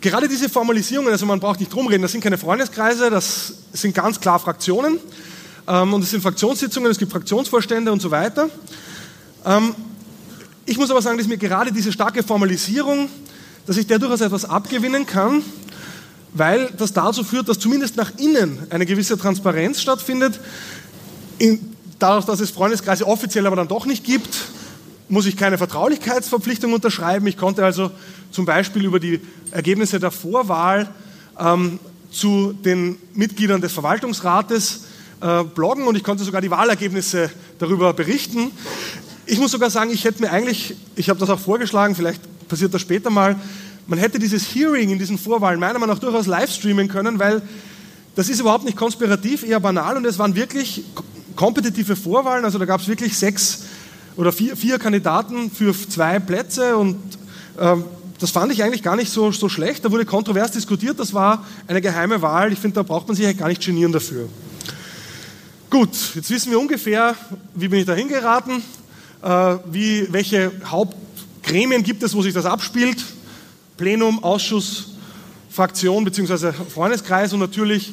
Gerade 0.00 0.28
diese 0.28 0.48
Formalisierungen, 0.48 1.12
also 1.12 1.26
man 1.26 1.40
braucht 1.40 1.60
nicht 1.60 1.72
drum 1.72 1.86
reden, 1.86 2.02
das 2.02 2.12
sind 2.12 2.22
keine 2.22 2.38
Freundeskreise, 2.38 3.10
das 3.10 3.54
sind 3.72 3.94
ganz 3.94 4.18
klar 4.18 4.38
Fraktionen 4.38 4.98
ähm, 5.70 5.94
und 5.94 6.02
es 6.02 6.10
sind 6.10 6.20
Fraktionssitzungen, 6.20 6.90
es 6.90 6.98
gibt 6.98 7.12
Fraktionsvorstände 7.12 7.92
und 7.92 8.02
so 8.02 8.10
weiter. 8.10 8.50
Ähm, 9.44 9.74
ich 10.66 10.76
muss 10.76 10.90
aber 10.90 11.00
sagen, 11.00 11.16
dass 11.16 11.28
mir 11.28 11.38
gerade 11.38 11.70
diese 11.70 11.92
starke 11.92 12.24
Formalisierung, 12.24 13.08
dass 13.66 13.76
ich 13.76 13.86
der 13.86 14.00
durchaus 14.00 14.20
etwas 14.20 14.44
abgewinnen 14.44 15.06
kann, 15.06 15.42
weil 16.34 16.72
das 16.76 16.92
dazu 16.92 17.22
führt, 17.22 17.48
dass 17.48 17.60
zumindest 17.60 17.96
nach 17.96 18.10
innen 18.18 18.58
eine 18.70 18.84
gewisse 18.84 19.16
Transparenz 19.16 19.80
stattfindet. 19.80 20.40
In, 21.38 21.76
dadurch, 22.00 22.26
dass 22.26 22.40
es 22.40 22.50
Freundeskreise 22.50 23.06
offiziell 23.06 23.46
aber 23.46 23.56
dann 23.56 23.68
doch 23.68 23.86
nicht 23.86 24.04
gibt, 24.04 24.48
muss 25.08 25.26
ich 25.26 25.36
keine 25.36 25.56
Vertraulichkeitsverpflichtung 25.56 26.72
unterschreiben. 26.72 27.28
Ich 27.28 27.36
konnte 27.36 27.64
also 27.64 27.92
zum 28.32 28.44
Beispiel 28.44 28.84
über 28.84 28.98
die 28.98 29.20
Ergebnisse 29.52 30.00
der 30.00 30.10
Vorwahl 30.10 30.88
ähm, 31.38 31.78
zu 32.10 32.54
den 32.64 32.96
Mitgliedern 33.14 33.60
des 33.60 33.72
Verwaltungsrates 33.72 34.84
äh, 35.20 35.44
bloggen 35.44 35.86
und 35.86 35.96
ich 35.96 36.04
konnte 36.04 36.24
sogar 36.24 36.40
die 36.40 36.50
Wahlergebnisse 36.50 37.30
darüber 37.58 37.92
berichten. 37.92 38.50
Ich 39.26 39.38
muss 39.38 39.52
sogar 39.52 39.70
sagen, 39.70 39.90
ich 39.90 40.04
hätte 40.04 40.22
mir 40.22 40.30
eigentlich, 40.30 40.74
ich 40.96 41.08
habe 41.08 41.20
das 41.20 41.30
auch 41.30 41.38
vorgeschlagen, 41.38 41.94
vielleicht 41.94 42.20
passiert 42.48 42.74
das 42.74 42.80
später 42.80 43.10
mal, 43.10 43.36
man 43.86 43.98
hätte 43.98 44.18
dieses 44.18 44.54
Hearing 44.54 44.90
in 44.90 44.98
diesen 44.98 45.18
Vorwahlen 45.18 45.60
meiner 45.60 45.78
Meinung 45.78 45.94
nach 45.94 46.00
durchaus 46.00 46.26
live 46.26 46.50
streamen 46.50 46.88
können, 46.88 47.18
weil 47.18 47.42
das 48.14 48.28
ist 48.28 48.40
überhaupt 48.40 48.64
nicht 48.64 48.76
konspirativ, 48.76 49.42
eher 49.42 49.60
banal 49.60 49.96
und 49.96 50.04
es 50.04 50.18
waren 50.18 50.34
wirklich 50.34 50.84
kompetitive 51.36 51.96
Vorwahlen, 51.96 52.44
also 52.44 52.58
da 52.58 52.64
gab 52.64 52.80
es 52.80 52.88
wirklich 52.88 53.16
sechs 53.16 53.64
oder 54.16 54.32
vier, 54.32 54.56
vier 54.56 54.78
Kandidaten 54.78 55.50
für 55.50 55.74
zwei 55.74 56.18
Plätze 56.18 56.76
und 56.76 56.96
ähm, 57.58 57.84
das 58.18 58.30
fand 58.30 58.52
ich 58.52 58.62
eigentlich 58.62 58.82
gar 58.82 58.96
nicht 58.96 59.10
so, 59.10 59.32
so 59.32 59.48
schlecht. 59.48 59.84
Da 59.84 59.90
wurde 59.90 60.04
kontrovers 60.04 60.52
diskutiert, 60.52 61.00
das 61.00 61.14
war 61.14 61.46
eine 61.66 61.80
geheime 61.80 62.20
Wahl. 62.20 62.52
Ich 62.52 62.58
finde, 62.58 62.74
da 62.74 62.82
braucht 62.82 63.08
man 63.08 63.16
sich 63.16 63.36
gar 63.36 63.48
nicht 63.48 63.64
genieren 63.64 63.92
dafür. 63.92 64.28
Gut, 65.70 66.16
jetzt 66.16 66.28
wissen 66.30 66.50
wir 66.50 66.58
ungefähr, 66.58 67.14
wie 67.54 67.68
bin 67.68 67.78
ich 67.78 67.86
da 67.86 67.94
hingeraten, 67.94 68.60
äh, 69.22 69.28
welche 70.10 70.50
Hauptgremien 70.64 71.84
gibt 71.84 72.02
es, 72.02 72.12
wo 72.12 72.22
sich 72.22 72.34
das 72.34 72.44
abspielt. 72.44 73.00
Plenum, 73.76 74.24
Ausschuss, 74.24 74.94
Fraktion 75.48 76.02
bzw. 76.04 76.52
Freundeskreis 76.52 77.32
und 77.32 77.38
natürlich 77.38 77.92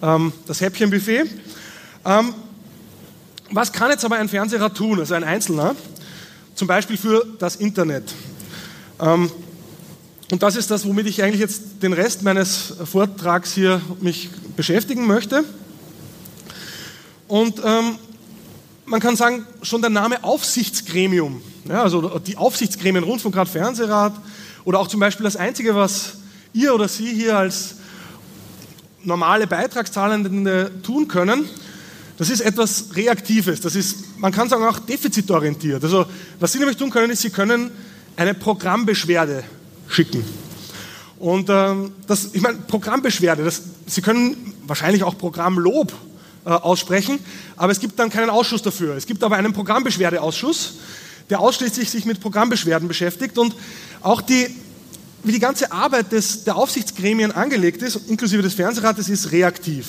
ähm, 0.00 0.32
das 0.46 0.62
Häppchenbuffet. 0.62 1.26
Ähm, 2.06 2.32
was 3.50 3.72
kann 3.72 3.90
jetzt 3.90 4.06
aber 4.06 4.16
ein 4.16 4.30
Fernseher 4.30 4.72
tun, 4.72 4.98
also 4.98 5.12
ein 5.12 5.24
Einzelner, 5.24 5.76
zum 6.54 6.66
Beispiel 6.66 6.96
für 6.96 7.26
das 7.38 7.56
Internet? 7.56 8.14
Ähm, 9.00 9.30
und 10.32 10.42
das 10.42 10.56
ist 10.56 10.70
das, 10.70 10.86
womit 10.86 11.06
ich 11.06 11.22
eigentlich 11.22 11.40
jetzt 11.40 11.82
den 11.82 11.92
Rest 11.92 12.22
meines 12.22 12.72
Vortrags 12.90 13.52
hier 13.52 13.82
mich 14.00 14.30
beschäftigen 14.56 15.06
möchte. 15.06 15.44
Und 17.28 17.60
ähm, 17.64 17.96
man 18.86 19.00
kann 19.00 19.16
sagen, 19.16 19.46
schon 19.62 19.82
der 19.82 19.90
Name 19.90 20.24
Aufsichtsgremium, 20.24 21.42
ja, 21.68 21.82
also 21.82 22.18
die 22.18 22.36
Aufsichtsgremien 22.36 23.04
Rundfunkrat, 23.04 23.48
Fernsehrat 23.48 24.14
oder 24.64 24.80
auch 24.80 24.88
zum 24.88 24.98
Beispiel 25.00 25.24
das 25.24 25.36
Einzige, 25.36 25.74
was 25.74 26.14
ihr 26.54 26.74
oder 26.74 26.88
Sie 26.88 27.12
hier 27.14 27.36
als 27.36 27.76
normale 29.02 29.46
Beitragszahlende 29.46 30.70
tun 30.82 31.06
können, 31.06 31.48
das 32.16 32.30
ist 32.30 32.40
etwas 32.40 32.96
Reaktives. 32.96 33.60
Das 33.60 33.76
ist, 33.76 34.18
man 34.18 34.32
kann 34.32 34.48
sagen, 34.48 34.64
auch 34.64 34.78
defizitorientiert. 34.78 35.84
Also, 35.84 36.06
was 36.40 36.52
Sie 36.52 36.58
nämlich 36.58 36.76
tun 36.76 36.90
können, 36.90 37.10
ist, 37.10 37.22
Sie 37.22 37.30
können 37.30 37.70
eine 38.16 38.34
Programmbeschwerde 38.34 39.44
schicken. 39.86 40.24
Und 41.18 41.48
ähm, 41.50 41.92
das, 42.06 42.30
ich 42.32 42.40
meine, 42.42 42.58
Programmbeschwerde, 42.58 43.44
das, 43.44 43.62
Sie 43.86 44.02
können 44.02 44.54
wahrscheinlich 44.66 45.04
auch 45.04 45.16
Programmlob 45.16 45.92
äh, 46.48 46.52
aussprechen, 46.52 47.18
aber 47.58 47.72
es 47.72 47.78
gibt 47.78 47.98
dann 47.98 48.08
keinen 48.08 48.30
Ausschuss 48.30 48.62
dafür. 48.62 48.96
Es 48.96 49.04
gibt 49.04 49.22
aber 49.22 49.36
einen 49.36 49.52
Programmbeschwerdeausschuss, 49.52 50.76
der 51.28 51.40
ausschließlich 51.40 51.90
sich 51.90 52.06
mit 52.06 52.20
Programmbeschwerden 52.20 52.88
beschäftigt 52.88 53.36
und 53.36 53.54
auch 54.00 54.22
die, 54.22 54.48
wie 55.24 55.32
die 55.32 55.40
ganze 55.40 55.70
Arbeit 55.72 56.10
des, 56.10 56.44
der 56.44 56.56
Aufsichtsgremien 56.56 57.32
angelegt 57.32 57.82
ist, 57.82 57.96
inklusive 58.08 58.40
des 58.40 58.54
Fernsehrates, 58.54 59.10
ist 59.10 59.30
reaktiv. 59.30 59.88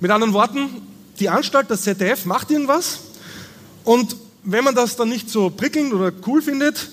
Mit 0.00 0.10
anderen 0.10 0.32
Worten, 0.32 0.80
die 1.20 1.28
Anstalt, 1.28 1.70
das 1.70 1.82
ZDF, 1.82 2.24
macht 2.24 2.50
irgendwas 2.50 3.00
und 3.84 4.16
wenn 4.44 4.64
man 4.64 4.74
das 4.74 4.96
dann 4.96 5.10
nicht 5.10 5.28
so 5.28 5.50
prickelnd 5.50 5.92
oder 5.92 6.10
cool 6.26 6.40
findet, 6.40 6.88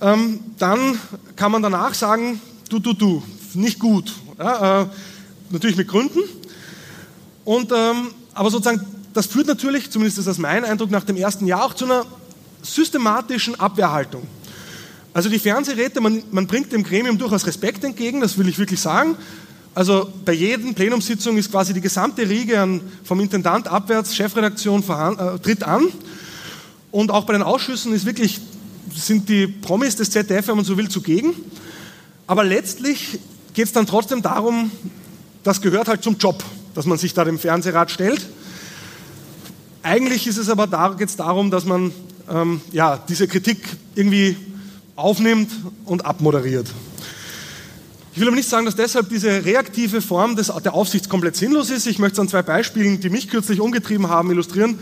ähm, 0.00 0.40
dann 0.58 0.98
kann 1.36 1.52
man 1.52 1.62
danach 1.62 1.92
sagen, 1.92 2.40
du, 2.70 2.78
du, 2.78 2.94
du, 2.94 3.22
nicht 3.52 3.78
gut. 3.78 4.14
Ja, 4.38 4.80
äh, 4.82 4.86
natürlich 5.50 5.76
mit 5.76 5.88
Gründen. 5.88 6.20
Und, 7.46 7.70
ähm, 7.72 8.08
aber 8.34 8.50
sozusagen, 8.50 8.84
das 9.14 9.26
führt 9.26 9.46
natürlich, 9.46 9.90
zumindest 9.90 10.18
ist 10.18 10.26
das 10.26 10.36
mein 10.36 10.64
Eindruck 10.64 10.90
nach 10.90 11.04
dem 11.04 11.16
ersten 11.16 11.46
Jahr, 11.46 11.64
auch 11.64 11.74
zu 11.74 11.84
einer 11.86 12.04
systematischen 12.60 13.58
Abwehrhaltung. 13.58 14.26
Also 15.14 15.30
die 15.30 15.38
Fernsehräte, 15.38 16.00
man, 16.00 16.24
man 16.32 16.48
bringt 16.48 16.72
dem 16.72 16.82
Gremium 16.82 17.16
durchaus 17.16 17.46
Respekt 17.46 17.84
entgegen, 17.84 18.20
das 18.20 18.36
will 18.36 18.48
ich 18.48 18.58
wirklich 18.58 18.80
sagen. 18.80 19.16
Also 19.76 20.12
bei 20.24 20.32
jedem 20.32 20.74
Plenumssitzung 20.74 21.36
ist 21.36 21.52
quasi 21.52 21.72
die 21.72 21.80
gesamte 21.80 22.28
Riege 22.28 22.60
an, 22.60 22.80
vom 23.04 23.20
Intendant 23.20 23.68
abwärts, 23.68 24.16
Chefredaktion 24.16 24.82
äh, 24.82 25.38
tritt 25.38 25.62
an. 25.62 25.86
Und 26.90 27.12
auch 27.12 27.26
bei 27.26 27.32
den 27.32 27.42
Ausschüssen 27.42 27.92
ist 27.92 28.06
wirklich, 28.06 28.40
sind 28.92 29.28
die 29.28 29.46
Promis 29.46 29.94
des 29.94 30.10
ZDF, 30.10 30.48
wenn 30.48 30.56
man 30.56 30.64
so 30.64 30.76
will, 30.76 30.88
zugegen. 30.88 31.32
Aber 32.26 32.42
letztlich 32.42 33.20
geht 33.54 33.66
es 33.66 33.72
dann 33.72 33.86
trotzdem 33.86 34.20
darum, 34.20 34.72
das 35.44 35.60
gehört 35.60 35.86
halt 35.86 36.02
zum 36.02 36.18
Job, 36.18 36.42
dass 36.76 36.84
man 36.84 36.98
sich 36.98 37.14
da 37.14 37.24
dem 37.24 37.38
Fernsehrat 37.38 37.90
stellt. 37.90 38.26
Eigentlich 39.82 40.26
ist 40.26 40.36
es 40.36 40.50
aber 40.50 40.66
da, 40.66 40.90
geht 40.90 41.08
es 41.08 41.16
darum, 41.16 41.50
dass 41.50 41.64
man 41.64 41.90
ähm, 42.28 42.60
ja, 42.70 43.02
diese 43.08 43.26
Kritik 43.26 43.66
irgendwie 43.94 44.36
aufnimmt 44.94 45.50
und 45.86 46.04
abmoderiert. 46.04 46.68
Ich 48.12 48.20
will 48.20 48.28
aber 48.28 48.36
nicht 48.36 48.48
sagen, 48.48 48.66
dass 48.66 48.76
deshalb 48.76 49.08
diese 49.08 49.46
reaktive 49.46 50.02
Form 50.02 50.36
des, 50.36 50.52
der 50.62 50.74
Aufsicht 50.74 51.08
komplett 51.08 51.36
sinnlos 51.36 51.70
ist. 51.70 51.86
Ich 51.86 51.98
möchte 51.98 52.14
es 52.14 52.18
an 52.18 52.28
zwei 52.28 52.42
Beispielen, 52.42 53.00
die 53.00 53.08
mich 53.08 53.30
kürzlich 53.30 53.60
umgetrieben 53.60 54.10
haben, 54.10 54.30
illustrieren, 54.30 54.78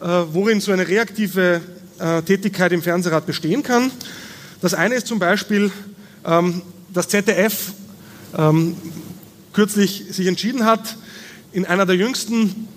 äh, 0.00 0.06
worin 0.32 0.62
so 0.62 0.72
eine 0.72 0.88
reaktive 0.88 1.60
äh, 1.98 2.22
Tätigkeit 2.22 2.72
im 2.72 2.80
Fernsehrat 2.80 3.26
bestehen 3.26 3.62
kann. 3.62 3.90
Das 4.62 4.72
eine 4.72 4.94
ist 4.94 5.06
zum 5.06 5.18
Beispiel, 5.18 5.70
ähm, 6.24 6.62
das 6.94 7.08
ZDF 7.08 7.72
ähm, 8.36 8.76
kürzlich 9.52 10.06
sich 10.10 10.26
entschieden 10.26 10.64
hat, 10.64 10.96
in 11.52 11.64
einer 11.64 11.86
der 11.86 11.96
jüngsten 11.96 12.68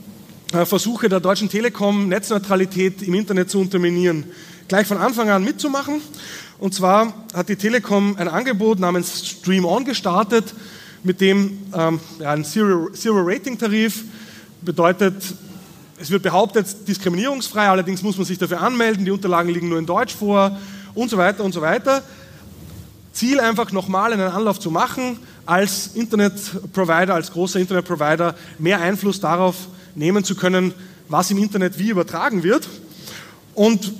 äh, 0.53 0.65
Versuche 0.65 1.09
der 1.09 1.19
Deutschen 1.19 1.49
Telekom 1.49 2.07
Netzneutralität 2.07 3.01
im 3.01 3.13
Internet 3.13 3.49
zu 3.49 3.59
unterminieren, 3.59 4.25
gleich 4.67 4.87
von 4.87 4.97
Anfang 4.97 5.29
an 5.29 5.43
mitzumachen. 5.43 6.01
Und 6.59 6.73
zwar 6.73 7.13
hat 7.33 7.49
die 7.49 7.55
Telekom 7.55 8.15
ein 8.17 8.27
Angebot 8.27 8.79
namens 8.79 9.27
Stream 9.27 9.65
On 9.65 9.83
gestartet, 9.83 10.53
mit 11.03 11.19
dem 11.19 11.57
ähm, 11.73 11.99
ja, 12.19 12.31
ein 12.31 12.45
Zero-Rating-Tarif 12.45 13.95
Zero 13.95 14.07
bedeutet, 14.61 15.15
es 15.99 16.11
wird 16.11 16.23
behauptet, 16.23 16.87
diskriminierungsfrei, 16.87 17.67
allerdings 17.67 18.03
muss 18.03 18.17
man 18.17 18.25
sich 18.25 18.37
dafür 18.37 18.61
anmelden, 18.61 19.03
die 19.05 19.11
Unterlagen 19.11 19.49
liegen 19.49 19.69
nur 19.69 19.79
in 19.79 19.85
Deutsch 19.85 20.15
vor 20.15 20.57
und 20.93 21.09
so 21.09 21.17
weiter 21.17 21.43
und 21.43 21.53
so 21.53 21.61
weiter. 21.61 22.03
Ziel 23.13 23.39
einfach 23.39 23.71
nochmal 23.71 24.13
einen 24.13 24.21
Anlauf 24.21 24.59
zu 24.59 24.71
machen, 24.71 25.19
als 25.45 25.91
Internetprovider, 25.93 27.13
als 27.13 27.31
großer 27.31 27.59
Internetprovider 27.59 28.35
mehr 28.59 28.79
Einfluss 28.79 29.19
darauf 29.19 29.55
nehmen 29.95 30.23
zu 30.23 30.35
können, 30.35 30.73
was 31.07 31.31
im 31.31 31.37
Internet 31.37 31.77
wie 31.79 31.89
übertragen 31.89 32.43
wird. 32.43 32.67
Und 33.53 33.91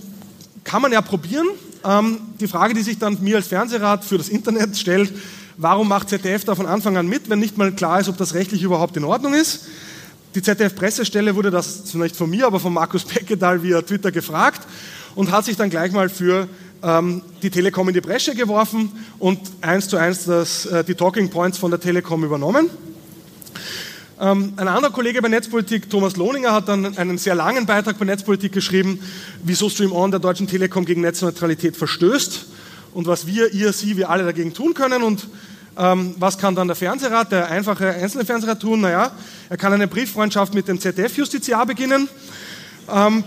kann 0.64 0.82
man 0.82 0.92
ja 0.92 1.02
probieren. 1.02 1.48
Ähm, 1.84 2.20
die 2.40 2.48
Frage, 2.48 2.74
die 2.74 2.82
sich 2.82 3.00
dann 3.00 3.18
mir 3.22 3.38
als 3.38 3.48
Fernsehrat 3.48 4.06
für 4.06 4.18
das 4.18 4.30
Internet 4.30 4.78
stellt, 4.78 5.12
warum 5.58 5.88
macht 5.88 6.10
ZDF 6.10 6.46
da 6.46 6.56
von 6.56 6.66
Anfang 6.68 6.98
an 6.98 7.08
mit, 7.08 7.30
wenn 7.30 7.40
nicht 7.40 7.58
mal 7.58 7.72
klar 7.72 8.00
ist, 8.00 8.10
ob 8.10 8.18
das 8.18 8.34
rechtlich 8.34 8.64
überhaupt 8.64 8.96
in 8.98 9.04
Ordnung 9.04 9.34
ist? 9.34 9.66
Die 10.36 10.42
ZDF-Pressestelle 10.42 11.36
wurde 11.36 11.52
das 11.52 11.84
zunächst 11.86 12.16
von 12.16 12.30
mir, 12.30 12.48
aber 12.48 12.60
von 12.60 12.72
Markus 12.72 13.04
Beckedahl 13.04 13.64
via 13.64 13.82
Twitter 13.82 14.12
gefragt 14.12 14.62
und 15.16 15.32
hat 15.32 15.46
sich 15.46 15.58
dann 15.58 15.70
gleich 15.70 15.92
mal 15.92 16.08
für 16.08 16.48
ähm, 16.84 17.22
die 17.42 17.50
Telekom 17.50 17.88
in 17.88 17.94
die 17.94 18.02
Bresche 18.02 18.36
geworfen 18.36 18.92
und 19.20 19.40
eins 19.62 19.88
zu 19.88 19.98
eins 19.98 20.26
das, 20.26 20.66
äh, 20.66 20.84
die 20.84 20.96
Talking 20.96 21.30
Points 21.30 21.58
von 21.58 21.72
der 21.72 21.80
Telekom 21.80 22.24
übernommen. 22.24 22.70
Ähm, 24.20 24.54
ein 24.58 24.68
anderer 24.68 24.92
Kollege 24.92 25.22
bei 25.22 25.30
Netzpolitik, 25.30 25.90
Thomas 25.90 26.16
Lohninger, 26.16 26.54
hat 26.54 26.68
dann 26.68 26.98
einen 26.98 27.18
sehr 27.18 27.34
langen 27.34 27.66
Beitrag 27.66 27.98
bei 27.98 28.06
Netzpolitik 28.06 28.52
geschrieben, 28.52 29.00
wieso 29.44 29.70
Stream 29.70 29.92
On 29.92 30.12
der 30.12 30.20
Deutschen 30.20 30.48
Telekom 30.48 30.86
gegen 30.86 31.02
Netzneutralität 31.02 31.76
verstößt 31.76 32.46
und 32.94 33.08
was 33.08 33.26
wir, 33.26 33.52
ihr, 33.54 33.74
sie, 33.74 33.98
wir 33.98 34.10
alle 34.10 34.24
dagegen 34.24 34.54
tun 34.54 34.74
können. 34.74 35.02
Und 35.02 35.28
ähm, 35.78 36.16
was 36.20 36.38
kann 36.38 36.54
dann 36.54 36.68
der 36.68 36.76
Fernsehrat, 36.76 37.32
der 37.32 37.50
einfache 37.50 37.90
einzelne 37.90 38.26
Fernsehrat 38.26 38.60
tun? 38.60 38.82
Naja, 38.82 39.12
er 39.50 39.58
kann 39.58 39.74
eine 39.74 39.88
Brieffreundschaft 39.88 40.54
mit 40.54 40.68
dem 40.68 40.80
ZDF-Justiziar 40.80 41.66
beginnen. 41.66 42.08
Ähm, 42.94 43.24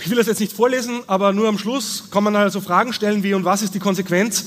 ich 0.00 0.10
will 0.10 0.16
das 0.16 0.26
jetzt 0.26 0.40
nicht 0.40 0.52
vorlesen, 0.52 1.00
aber 1.06 1.32
nur 1.32 1.48
am 1.48 1.58
Schluss 1.58 2.04
kann 2.10 2.24
man 2.24 2.36
also 2.36 2.60
Fragen 2.60 2.92
stellen 2.92 3.22
wie, 3.22 3.34
und 3.34 3.44
was 3.44 3.62
ist 3.62 3.74
die 3.74 3.80
Konsequenz 3.80 4.46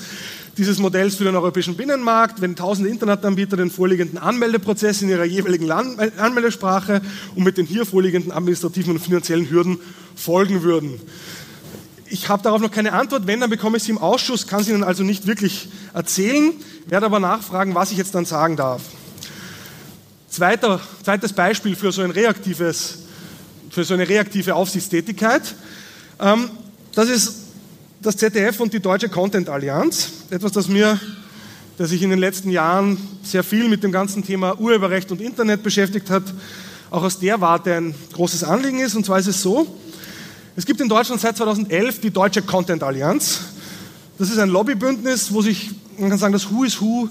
dieses 0.57 0.79
Modells 0.79 1.15
für 1.15 1.23
den 1.23 1.35
europäischen 1.35 1.75
Binnenmarkt, 1.75 2.41
wenn 2.41 2.55
tausende 2.55 2.89
Internetanbieter 2.89 3.57
den 3.57 3.71
vorliegenden 3.71 4.17
Anmeldeprozess 4.17 5.01
in 5.01 5.09
ihrer 5.09 5.23
jeweiligen 5.23 5.71
Anmeldesprache 5.71 7.01
und 7.35 7.43
mit 7.43 7.57
den 7.57 7.65
hier 7.65 7.85
vorliegenden 7.85 8.31
administrativen 8.31 8.93
und 8.93 8.99
finanziellen 8.99 9.49
Hürden 9.49 9.79
folgen 10.15 10.63
würden. 10.63 10.99
Ich 12.09 12.27
habe 12.27 12.43
darauf 12.43 12.59
noch 12.61 12.71
keine 12.71 12.91
Antwort. 12.91 13.25
Wenn, 13.27 13.39
dann 13.39 13.49
bekomme 13.49 13.77
ich 13.77 13.83
sie 13.83 13.91
im 13.91 13.97
Ausschuss, 13.97 14.45
kann 14.45 14.63
sie 14.63 14.71
Ihnen 14.71 14.83
also 14.83 15.03
nicht 15.03 15.27
wirklich 15.27 15.69
erzählen, 15.93 16.53
werde 16.85 17.05
aber 17.05 17.21
nachfragen, 17.21 17.73
was 17.73 17.91
ich 17.91 17.97
jetzt 17.97 18.13
dann 18.13 18.25
sagen 18.25 18.57
darf. 18.57 18.81
Zweiter, 20.29 20.81
zweites 21.03 21.31
Beispiel 21.31 21.75
für 21.75 21.93
so 21.93 22.01
ein 22.01 22.11
reaktives 22.11 22.99
für 23.71 23.85
so 23.85 23.93
eine 23.93 24.07
reaktive 24.07 24.53
Aufsichtstätigkeit. 24.53 25.41
Ähm, 26.19 26.49
das 26.93 27.07
ist 27.09 27.35
das 28.01 28.17
ZDF 28.17 28.59
und 28.59 28.73
die 28.73 28.81
Deutsche 28.81 29.07
Content 29.07 29.47
Allianz, 29.47 30.09
etwas, 30.29 30.51
das 30.51 30.67
mir, 30.67 30.99
das 31.77 31.89
sich 31.89 32.03
in 32.03 32.09
den 32.09 32.19
letzten 32.19 32.49
Jahren 32.49 32.97
sehr 33.23 33.43
viel 33.43 33.69
mit 33.69 33.81
dem 33.81 33.91
ganzen 33.93 34.25
Thema 34.25 34.59
Urheberrecht 34.59 35.09
und 35.11 35.21
Internet 35.21 35.63
beschäftigt 35.63 36.09
hat, 36.09 36.23
auch 36.89 37.03
aus 37.03 37.19
der 37.19 37.39
Warte 37.39 37.73
ein 37.73 37.95
großes 38.11 38.43
Anliegen 38.43 38.79
ist. 38.79 38.95
Und 38.95 39.05
zwar 39.05 39.19
ist 39.19 39.27
es 39.27 39.41
so, 39.41 39.65
es 40.57 40.65
gibt 40.65 40.81
in 40.81 40.89
Deutschland 40.89 41.21
seit 41.21 41.37
2011 41.37 42.01
die 42.01 42.11
Deutsche 42.11 42.41
Content 42.41 42.83
Allianz. 42.83 43.39
Das 44.17 44.29
ist 44.29 44.37
ein 44.37 44.49
Lobbybündnis, 44.49 45.31
wo 45.31 45.41
sich, 45.41 45.71
man 45.97 46.09
kann 46.09 46.19
sagen, 46.19 46.33
das 46.33 46.51
Who 46.51 46.65
is 46.65 46.81
Who 46.81 47.07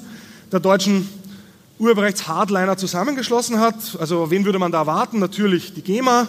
der 0.53 0.61
deutschen 0.61 1.09
Urheberrechts-Hardliner 1.81 2.77
zusammengeschlossen 2.77 3.59
hat. 3.59 3.75
Also 3.99 4.31
wen 4.31 4.45
würde 4.45 4.59
man 4.59 4.71
da 4.71 4.81
erwarten? 4.81 5.19
Natürlich 5.19 5.73
die 5.73 5.83
GEMA, 5.83 6.29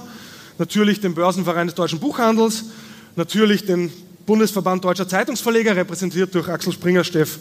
natürlich 0.58 1.02
den 1.02 1.14
Börsenverein 1.14 1.68
des 1.68 1.76
deutschen 1.76 2.00
Buchhandels, 2.00 2.66
natürlich 3.18 3.66
den 3.66 3.92
Bundesverband 4.26 4.86
Deutscher 4.86 5.10
Zeitungsverleger, 5.10 5.76
repräsentiert 5.76 6.34
durch 6.34 6.48
Axel 6.48 6.72
Springer, 6.72 7.04
Steff 7.04 7.38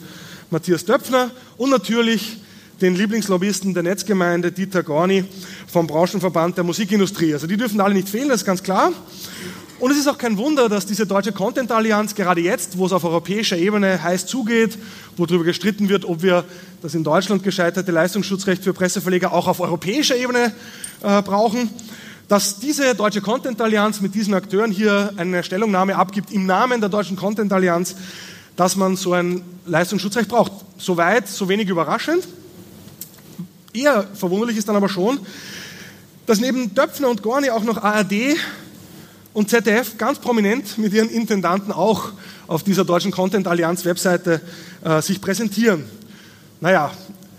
Matthias 0.50 0.84
Döpfner 0.84 1.30
und 1.56 1.70
natürlich 1.70 2.38
den 2.80 2.96
Lieblingslobbyisten 2.96 3.74
der 3.74 3.84
Netzgemeinde 3.84 4.50
Dieter 4.50 4.82
Gorni 4.82 5.24
vom 5.68 5.86
Branchenverband 5.86 6.56
der 6.56 6.64
Musikindustrie. 6.64 7.34
Also 7.34 7.46
die 7.46 7.56
dürfen 7.56 7.80
alle 7.80 7.94
nicht 7.94 8.08
fehlen, 8.08 8.28
das 8.28 8.40
ist 8.40 8.46
ganz 8.46 8.62
klar. 8.62 8.92
Und 9.80 9.90
es 9.90 9.96
ist 9.96 10.08
auch 10.08 10.18
kein 10.18 10.36
Wunder, 10.36 10.68
dass 10.68 10.84
diese 10.84 11.06
deutsche 11.06 11.32
Content 11.32 11.72
Allianz 11.72 12.14
gerade 12.14 12.42
jetzt, 12.42 12.76
wo 12.76 12.84
es 12.84 12.92
auf 12.92 13.02
europäischer 13.02 13.56
Ebene 13.56 14.02
heiß 14.02 14.26
zugeht, 14.26 14.76
wo 15.16 15.24
darüber 15.24 15.44
gestritten 15.44 15.88
wird, 15.88 16.04
ob 16.04 16.20
wir 16.20 16.44
das 16.82 16.94
in 16.94 17.02
Deutschland 17.02 17.42
gescheiterte 17.42 17.90
Leistungsschutzrecht 17.90 18.62
für 18.62 18.74
Presseverleger 18.74 19.32
auch 19.32 19.48
auf 19.48 19.58
europäischer 19.58 20.16
Ebene 20.16 20.52
äh, 21.02 21.22
brauchen, 21.22 21.70
dass 22.28 22.58
diese 22.58 22.94
deutsche 22.94 23.22
Content 23.22 23.58
Allianz 23.62 24.02
mit 24.02 24.14
diesen 24.14 24.34
Akteuren 24.34 24.70
hier 24.70 25.14
eine 25.16 25.42
Stellungnahme 25.42 25.96
abgibt 25.96 26.30
im 26.30 26.44
Namen 26.44 26.80
der 26.80 26.90
deutschen 26.90 27.16
Content 27.16 27.50
Allianz, 27.50 27.96
dass 28.56 28.76
man 28.76 28.96
so 28.96 29.14
ein 29.14 29.40
Leistungsschutzrecht 29.64 30.28
braucht. 30.28 30.52
Soweit, 30.76 31.26
so 31.26 31.48
wenig 31.48 31.70
überraschend. 31.70 32.28
Eher 33.72 34.06
verwunderlich 34.12 34.58
ist 34.58 34.68
dann 34.68 34.76
aber 34.76 34.90
schon, 34.90 35.20
dass 36.26 36.38
neben 36.38 36.74
Döpfner 36.74 37.08
und 37.08 37.22
Gorni 37.22 37.48
auch 37.48 37.64
noch 37.64 37.82
ARD 37.82 38.36
und 39.32 39.48
ZDF 39.48 39.96
ganz 39.96 40.18
prominent 40.18 40.76
mit 40.78 40.92
ihren 40.92 41.08
Intendanten 41.08 41.72
auch 41.72 42.12
auf 42.46 42.62
dieser 42.64 42.84
deutschen 42.84 43.12
Content 43.12 43.46
Allianz 43.46 43.84
Webseite 43.84 44.40
äh, 44.82 45.00
sich 45.00 45.20
präsentieren. 45.20 45.84
Naja, 46.60 46.90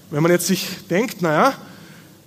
wenn 0.09 0.23
man 0.23 0.31
jetzt 0.31 0.47
sich 0.47 0.67
denkt, 0.89 1.21
naja, 1.21 1.53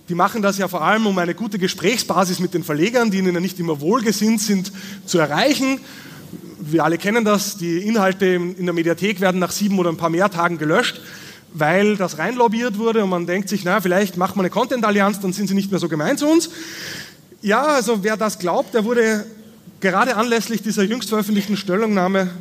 die 0.07 0.15
machen 0.15 0.43
das 0.43 0.59
ja 0.59 0.67
vor 0.67 0.83
allem, 0.83 1.07
um 1.07 1.17
eine 1.17 1.33
gute 1.33 1.57
Gesprächsbasis 1.57 2.39
mit 2.39 2.53
den 2.53 2.63
Verlegern, 2.63 3.09
die 3.09 3.17
ihnen 3.17 3.33
ja 3.33 3.39
nicht 3.39 3.59
immer 3.59 3.81
wohlgesinnt 3.81 4.39
sind, 4.39 4.71
zu 5.05 5.17
erreichen. 5.17 5.79
Wir 6.59 6.83
alle 6.83 6.99
kennen 6.99 7.25
das, 7.25 7.57
die 7.57 7.79
Inhalte 7.79 8.25
in 8.25 8.65
der 8.65 8.73
Mediathek 8.73 9.19
werden 9.19 9.39
nach 9.39 9.51
sieben 9.51 9.79
oder 9.79 9.89
ein 9.89 9.97
paar 9.97 10.11
mehr 10.11 10.29
Tagen 10.29 10.59
gelöscht, 10.59 11.01
weil 11.53 11.97
das 11.97 12.19
reinlobbyiert 12.19 12.77
wurde 12.77 13.03
und 13.03 13.09
man 13.09 13.25
denkt 13.25 13.49
sich, 13.49 13.63
naja, 13.63 13.81
vielleicht 13.81 14.15
macht 14.15 14.35
man 14.35 14.45
eine 14.45 14.51
Content-Allianz, 14.51 15.21
dann 15.21 15.33
sind 15.33 15.47
sie 15.47 15.55
nicht 15.55 15.71
mehr 15.71 15.79
so 15.79 15.89
gemein 15.89 16.19
zu 16.19 16.27
uns. 16.27 16.51
Ja, 17.41 17.63
also 17.63 18.03
wer 18.03 18.15
das 18.15 18.37
glaubt, 18.37 18.75
der 18.75 18.85
wurde 18.85 19.25
gerade 19.85 20.15
anlässlich 20.15 20.63
dieser 20.63 20.81
jüngst 20.81 21.09
veröffentlichten 21.09 21.57
Stellungnahme 21.57 22.31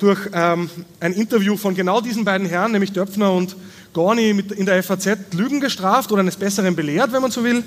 durch 0.00 0.18
ähm, 0.32 0.68
ein 0.98 1.12
Interview 1.12 1.56
von 1.56 1.76
genau 1.76 2.00
diesen 2.00 2.24
beiden 2.24 2.48
Herren, 2.48 2.72
nämlich 2.72 2.90
Döpfner 2.90 3.32
und 3.32 3.54
Gorni 3.92 4.30
in 4.30 4.66
der 4.66 4.82
FAZ 4.82 5.06
Lügen 5.32 5.60
gestraft 5.60 6.10
oder 6.10 6.22
eines 6.22 6.34
Besseren 6.34 6.74
belehrt, 6.74 7.12
wenn 7.12 7.22
man 7.22 7.30
so 7.30 7.44
will. 7.44 7.62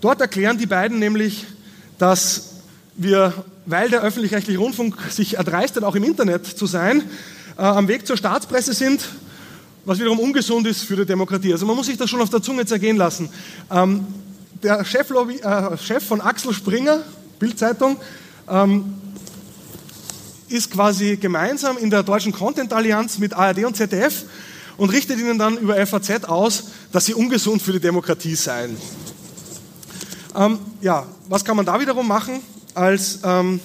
Dort 0.00 0.20
erklären 0.20 0.58
die 0.58 0.66
beiden 0.66 0.98
nämlich, 0.98 1.46
dass 1.96 2.54
wir, 2.96 3.32
weil 3.66 3.88
der 3.88 4.02
öffentlich-rechtliche 4.02 4.58
Rundfunk 4.58 4.96
sich 5.10 5.36
erdreistet, 5.36 5.84
auch 5.84 5.94
im 5.94 6.02
Internet 6.02 6.44
zu 6.44 6.66
sein, 6.66 7.04
äh, 7.56 7.62
am 7.62 7.86
Weg 7.86 8.04
zur 8.04 8.16
Staatspresse 8.16 8.72
sind, 8.74 9.08
was 9.84 10.00
wiederum 10.00 10.18
ungesund 10.18 10.66
ist 10.66 10.82
für 10.82 10.96
die 10.96 11.06
Demokratie. 11.06 11.52
Also 11.52 11.66
man 11.66 11.76
muss 11.76 11.86
sich 11.86 11.96
das 11.96 12.10
schon 12.10 12.20
auf 12.20 12.30
der 12.30 12.42
Zunge 12.42 12.66
zergehen 12.66 12.96
lassen. 12.96 13.28
Ähm, 13.70 14.06
der 14.60 14.84
Cheflobby, 14.84 15.36
äh, 15.36 15.78
Chef 15.78 16.04
von 16.04 16.20
Axel 16.20 16.52
Springer, 16.52 17.02
Bildzeitung, 17.38 17.96
ähm, 18.50 18.94
ist 20.48 20.70
quasi 20.70 21.16
gemeinsam 21.16 21.78
in 21.78 21.90
der 21.90 22.02
deutschen 22.02 22.32
Content 22.32 22.72
Allianz 22.72 23.18
mit 23.18 23.32
ARD 23.32 23.64
und 23.64 23.76
ZDF 23.76 24.24
und 24.76 24.90
richtet 24.90 25.18
ihnen 25.18 25.38
dann 25.38 25.56
über 25.56 25.86
FAZ 25.86 26.24
aus, 26.24 26.64
dass 26.92 27.06
sie 27.06 27.14
ungesund 27.14 27.62
für 27.62 27.72
die 27.72 27.80
Demokratie 27.80 28.34
seien. 28.34 28.76
Ähm, 30.34 30.58
ja, 30.80 31.06
was 31.28 31.44
kann 31.44 31.56
man 31.56 31.66
da 31.66 31.78
wiederum 31.80 32.08
machen 32.08 32.40
als 32.74 33.20
ähm, 33.22 33.60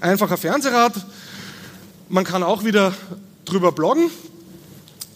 einfacher 0.00 0.36
Fernsehrat? 0.36 0.94
Man 2.08 2.24
kann 2.24 2.42
auch 2.42 2.64
wieder 2.64 2.94
drüber 3.44 3.72
bloggen 3.72 4.10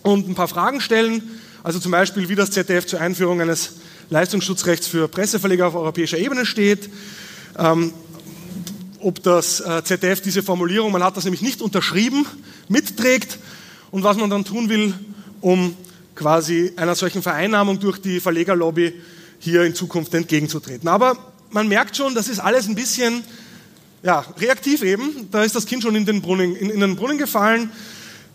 und 0.02 0.28
ein 0.28 0.34
paar 0.34 0.48
Fragen 0.48 0.80
stellen. 0.80 1.22
Also 1.62 1.78
zum 1.78 1.92
Beispiel, 1.92 2.28
wie 2.28 2.34
das 2.34 2.50
ZDF 2.50 2.86
zur 2.86 3.00
Einführung 3.00 3.40
eines 3.40 3.74
Leistungsschutzrechts 4.10 4.86
für 4.86 5.08
Presseverleger 5.08 5.66
auf 5.66 5.74
europäischer 5.74 6.18
Ebene 6.18 6.44
steht. 6.44 6.90
Ähm, 7.58 7.92
ob 9.02 9.22
das 9.22 9.60
äh, 9.60 9.82
ZDF 9.84 10.20
diese 10.20 10.42
Formulierung, 10.42 10.92
man 10.92 11.02
hat 11.02 11.16
das 11.16 11.24
nämlich 11.24 11.42
nicht 11.42 11.60
unterschrieben, 11.60 12.26
mitträgt 12.68 13.38
und 13.90 14.04
was 14.04 14.16
man 14.16 14.30
dann 14.30 14.44
tun 14.44 14.68
will, 14.68 14.94
um 15.40 15.76
quasi 16.14 16.72
einer 16.76 16.94
solchen 16.94 17.22
Vereinnahmung 17.22 17.80
durch 17.80 17.98
die 17.98 18.20
Verlegerlobby 18.20 18.94
hier 19.38 19.64
in 19.64 19.74
Zukunft 19.74 20.14
entgegenzutreten. 20.14 20.88
Aber 20.88 21.16
man 21.50 21.68
merkt 21.68 21.96
schon, 21.96 22.14
das 22.14 22.28
ist 22.28 22.38
alles 22.38 22.68
ein 22.68 22.74
bisschen 22.74 23.24
ja, 24.02 24.24
reaktiv 24.38 24.82
eben. 24.82 25.28
Da 25.30 25.42
ist 25.42 25.54
das 25.54 25.66
Kind 25.66 25.82
schon 25.82 25.94
in 25.94 26.06
den 26.06 26.22
Brunnen, 26.22 26.56
in, 26.56 26.70
in 26.70 26.80
den 26.80 26.96
Brunnen 26.96 27.18
gefallen. 27.18 27.70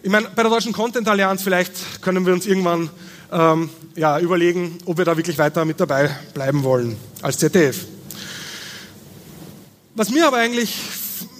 Ich 0.04 0.10
meine, 0.10 0.28
bei 0.36 0.44
der 0.44 0.52
Deutschen 0.52 0.74
Content 0.74 1.08
Allianz 1.08 1.42
vielleicht 1.42 2.02
können 2.02 2.26
wir 2.26 2.34
uns 2.34 2.46
irgendwann 2.46 2.90
ähm, 3.32 3.70
ja, 3.96 4.20
überlegen, 4.20 4.78
ob 4.86 4.98
wir 4.98 5.06
da 5.06 5.18
wirklich 5.18 5.38
weiter 5.38 5.66
mit 5.66 5.80
dabei 5.80 6.10
bleiben 6.34 6.64
wollen 6.64 6.98
als 7.22 7.38
ZDF. 7.38 7.86
Was 9.98 10.12
mir 10.12 10.28
aber 10.28 10.38
eigentlich 10.38 10.76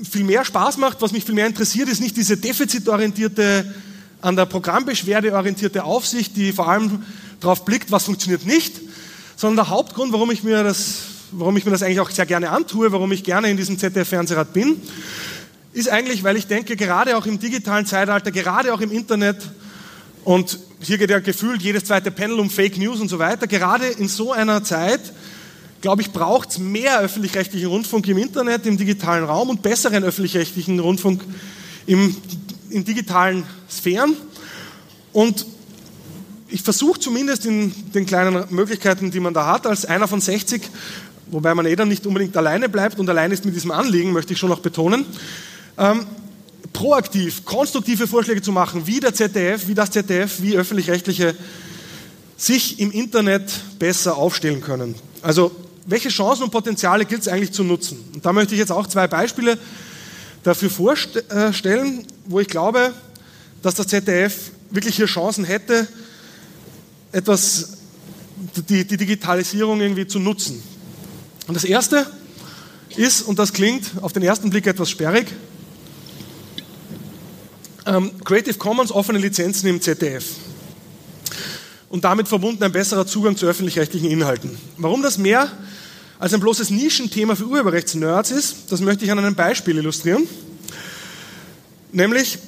viel 0.10 0.24
mehr 0.24 0.44
Spaß 0.44 0.78
macht, 0.78 1.00
was 1.04 1.12
mich 1.12 1.24
viel 1.24 1.36
mehr 1.36 1.46
interessiert, 1.46 1.90
ist 1.90 2.02
nicht 2.02 2.18
diese 2.18 2.38
defizitorientierte, 2.38 3.72
an 4.20 4.36
der 4.36 4.48
Programmbeschwerde 4.48 5.32
orientierte 5.32 5.84
Aufsicht, 5.84 6.36
die 6.36 6.52
vor 6.52 6.68
allem 6.68 7.06
darauf 7.40 7.66
blickt, 7.66 7.92
was 7.92 8.06
funktioniert 8.06 8.48
nicht, 8.48 8.74
sondern 9.36 9.68
der 9.68 9.70
Hauptgrund, 9.70 10.12
warum 10.12 10.32
ich 10.32 10.42
mir 10.42 10.64
das, 10.64 11.02
warum 11.34 11.56
ich 11.56 11.66
mir 11.66 11.72
das 11.72 11.84
eigentlich 11.84 12.00
auch 12.00 12.10
sehr 12.10 12.26
gerne 12.26 12.50
antue, 12.50 12.92
warum 12.92 13.12
ich 13.12 13.24
gerne 13.24 13.48
in 13.52 13.58
diesem 13.58 13.78
ZDF-Fernsehrat 13.78 14.54
bin, 14.54 14.82
ist 15.74 15.90
eigentlich, 15.90 16.24
weil 16.24 16.36
ich 16.36 16.48
denke, 16.48 16.76
gerade 16.76 17.16
auch 17.16 17.28
im 17.28 17.38
digitalen 17.38 17.86
Zeitalter, 17.86 18.32
gerade 18.32 18.74
auch 18.74 18.82
im 18.82 18.92
Internet, 18.92 19.38
und 20.24 20.58
hier 20.80 20.98
geht 20.98 21.12
ja 21.12 21.20
gefühlt 21.20 21.62
jedes 21.62 21.84
zweite 21.84 22.10
Panel 22.10 22.40
um 22.40 22.50
Fake 22.50 22.80
News 22.80 23.02
und 23.02 23.08
so 23.08 23.20
weiter, 23.20 23.46
gerade 23.46 23.86
in 23.86 24.08
so 24.08 24.32
einer 24.32 24.64
Zeit, 24.64 25.02
glaube 25.82 26.02
ich, 26.02 26.12
braucht 26.12 26.52
es 26.52 26.58
mehr 26.58 27.00
öffentlich-rechtlichen 27.00 27.68
Rundfunk 27.68 28.08
im 28.08 28.18
Internet, 28.18 28.66
im 28.66 28.78
digitalen 28.78 29.24
Raum 29.24 29.50
und 29.50 29.62
besseren 29.62 30.04
öffentlich-rechtlichen 30.04 30.80
Rundfunk 30.80 31.24
im, 31.86 32.16
in 32.70 32.84
digitalen 32.84 33.46
Sphären. 33.70 34.16
Und 35.14 35.46
ich 36.50 36.62
versuche 36.62 37.00
zumindest 37.00 37.46
in 37.46 37.74
den 37.94 38.06
kleinen 38.06 38.46
Möglichkeiten, 38.50 39.12
die 39.12 39.20
man 39.20 39.34
da 39.34 39.48
hat, 39.48 39.68
als 39.68 39.86
einer 39.86 40.08
von 40.08 40.22
60, 40.22 40.62
wobei 41.28 41.54
man 41.54 41.66
eh 41.66 41.76
dann 41.76 41.90
nicht 41.90 42.06
unbedingt 42.06 42.36
alleine 42.38 42.70
bleibt 42.70 43.00
und 43.00 43.10
allein 43.10 43.32
ist 43.32 43.46
mit 43.46 43.56
diesem 43.56 43.72
Anliegen, 43.72 44.14
möchte 44.14 44.34
ich 44.34 44.40
schon 44.40 44.50
noch 44.50 44.60
betonen, 44.60 45.06
ähm, 45.78 46.06
proaktiv, 46.74 47.44
konstruktive 47.46 48.08
Vorschläge 48.08 48.42
zu 48.42 48.52
machen, 48.52 48.88
wie 48.88 49.00
der 49.00 49.14
ZDF, 49.14 49.68
wie 49.68 49.74
das 49.74 49.92
ZDF, 49.92 50.42
wie 50.42 50.56
öffentlich-rechtliche 50.56 51.36
sich 52.38 52.80
im 52.80 52.92
Internet 52.92 53.52
besser 53.80 54.16
aufstellen 54.16 54.62
können. 54.62 54.96
Also 55.22 55.52
welche 55.88 56.10
Chancen 56.10 56.44
und 56.44 56.52
Potenziale 56.52 57.06
gilt 57.06 57.22
es 57.22 57.28
eigentlich 57.28 57.54
zu 57.54 57.64
nutzen? 57.64 57.98
Und 58.14 58.26
da 58.26 58.34
möchte 58.34 58.54
ich 58.54 58.60
jetzt 58.60 58.72
auch 58.72 58.86
zwei 58.88 59.08
Beispiele 59.08 59.58
dafür 60.44 60.70
vorstellen, 60.70 62.06
wo 62.26 62.40
ich 62.42 62.48
glaube, 62.48 62.94
dass 63.62 63.76
das 63.76 63.88
ZDF 63.88 64.52
wirklich 64.70 64.98
hier 64.98 65.06
Chancen 65.06 65.46
hätte, 65.46 65.88
etwas, 67.14 67.78
die, 68.70 68.86
die 68.86 68.98
Digitalisierung 68.98 69.80
irgendwie 69.80 70.06
zu 70.06 70.20
nutzen. 70.20 70.62
Und 71.48 71.56
das 71.56 71.64
erste 71.64 72.06
ist, 72.98 73.22
und 73.22 73.40
das 73.40 73.54
klingt 73.54 73.92
auf 74.02 74.12
den 74.12 74.24
ersten 74.24 74.50
Blick 74.50 74.68
etwas 74.68 74.90
sperrig, 74.90 75.28
ähm, 77.86 78.12
Creative 78.26 78.58
Commons 78.58 78.92
offene 78.92 79.20
Lizenzen 79.20 79.68
im 79.68 79.82
ZDF. 79.82 80.26
Und 81.90 82.04
damit 82.04 82.28
verbunden 82.28 82.64
ein 82.64 82.72
besserer 82.72 83.08
Zugang 83.08 83.38
zu 83.38 83.46
öffentlich-rechtlichen 83.46 84.10
Inhalten. 84.10 84.58
Warum 84.78 85.02
das 85.02 85.18
mehr 85.18 85.52
als 86.20 86.34
ein 86.34 86.40
bloßes 86.40 86.70
Nischenthema 86.70 87.36
für 87.36 87.46
Urheberrechtsnerds 87.46 88.32
ist, 88.32 88.72
das 88.72 88.82
möchte 88.82 89.06
ich 89.06 89.12
an 89.12 89.20
einem 89.20 89.36
Beispiel 89.36 89.78
illustrieren. 89.78 90.28
Nämlich 91.92 92.40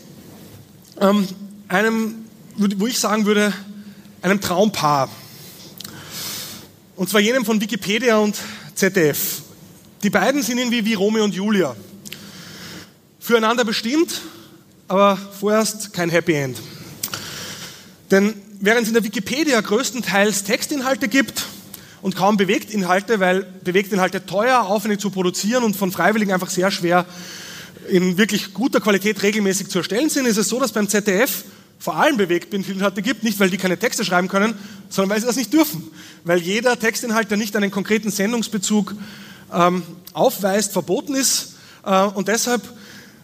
ähm, 1.00 1.28
einem, 1.68 2.26
wo 2.56 2.88
ich 2.88 3.00
sagen 3.00 3.26
würde, 3.26 3.54
einem 4.22 4.42
Traumpaar. 4.42 5.10
Und 6.96 7.10
zwar 7.10 7.22
jenem 7.22 7.46
von 7.46 7.62
Wikipedia 7.62 8.18
und 8.18 8.38
ZDF. 8.76 9.42
Die 10.04 10.10
beiden 10.10 10.44
sind 10.44 10.58
irgendwie 10.58 10.84
wie 10.84 10.96
Romeo 10.96 11.24
und 11.24 11.34
Julia. 11.34 11.76
Füreinander 13.20 13.64
bestimmt, 13.64 14.22
aber 14.88 15.18
vorerst 15.18 15.94
kein 15.94 16.10
Happy 16.10 16.34
End. 16.34 16.58
Denn 18.12 18.34
während 18.60 18.84
es 18.84 18.88
in 18.90 18.94
der 18.94 19.04
Wikipedia 19.04 19.60
größtenteils 19.62 20.44
Textinhalte 20.44 21.08
gibt 21.08 21.46
und 22.02 22.16
kaum 22.16 22.38
Bewegtinhalte, 22.38 23.20
weil 23.20 23.46
Bewegtinhalte 23.64 24.26
teuer, 24.26 24.62
aufwendig 24.62 25.00
zu 25.00 25.10
produzieren 25.10 25.64
und 25.64 25.76
von 25.76 25.92
Freiwilligen 25.92 26.34
einfach 26.34 26.50
sehr 26.50 26.72
schwer 26.72 27.06
in 27.90 28.18
wirklich 28.18 28.54
guter 28.54 28.82
Qualität 28.82 29.22
regelmäßig 29.24 29.70
zu 29.70 29.80
erstellen 29.80 30.10
sind, 30.10 30.28
ist 30.28 30.38
es 30.38 30.50
so, 30.50 30.60
dass 30.60 30.72
beim 30.72 30.88
ZDF 30.88 31.44
vor 31.80 31.96
allem 31.96 32.18
Bewegtbildinhalte 32.18 33.02
gibt, 33.02 33.24
nicht 33.24 33.40
weil 33.40 33.50
die 33.50 33.58
keine 33.58 33.80
Texte 33.80 34.04
schreiben 34.04 34.28
können, 34.28 34.54
sondern 34.90 35.12
weil 35.12 35.22
sie 35.22 35.28
das 35.28 35.38
nicht 35.38 35.54
dürfen. 35.54 35.90
Weil 36.26 36.40
jeder 36.40 36.78
Textinhalt, 36.78 37.32
der 37.32 37.38
nicht 37.38 37.56
einen 37.56 37.72
konkreten 37.72 38.12
Sendungsbezug 38.12 38.96
ähm, 39.54 39.84
aufweist, 40.14 40.74
verboten 40.74 41.16
ist. 41.16 41.56
Äh, 41.86 42.04
und 42.04 42.28
deshalb, 42.28 42.62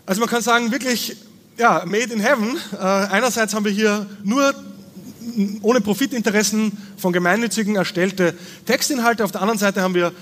also 0.06 0.22
man 0.22 0.30
kann 0.30 0.42
sagen, 0.42 0.72
wirklich, 0.72 1.18
ja, 1.58 1.84
made 1.86 2.14
in 2.14 2.22
heaven. 2.22 2.58
Äh, 2.72 2.78
einerseits 2.78 3.54
haben 3.54 3.66
wir 3.66 3.74
hier 3.74 4.06
nur 4.24 4.56
ohne 5.62 5.82
Profitinteressen 5.82 6.72
von 6.98 7.14
Gemeinnützigen 7.14 7.76
erstellte 7.76 8.36
Textinhalte, 8.66 9.24
auf 9.24 9.32
der 9.32 9.42
anderen 9.42 9.60
Seite 9.60 9.82
haben 9.82 9.94
wir 9.94 10.14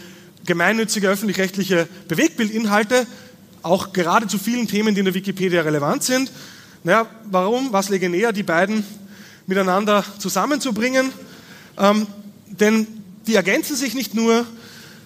gemeinnützige 0.46 1.10
öffentlich-rechtliche 1.10 1.88
Bewegbildinhalte, 2.08 3.08
auch 3.62 3.94
gerade 3.94 4.28
zu 4.28 4.38
vielen 4.38 4.68
Themen, 4.68 4.94
die 4.94 5.00
in 5.00 5.06
der 5.06 5.14
Wikipedia 5.14 5.62
relevant 5.62 6.04
sind. 6.04 6.32
Naja, 6.84 7.08
warum? 7.30 7.72
Was 7.72 7.90
lege 7.90 8.10
näher, 8.10 8.34
die 8.34 8.44
beiden 8.44 8.84
miteinander 9.48 10.04
zusammenzubringen? 10.20 11.12
Ähm, 11.78 12.08
denn 12.48 12.88
die 13.26 13.36
ergänzen 13.36 13.76
sich 13.76 13.96
nicht 13.96 14.14
nur, 14.14 14.46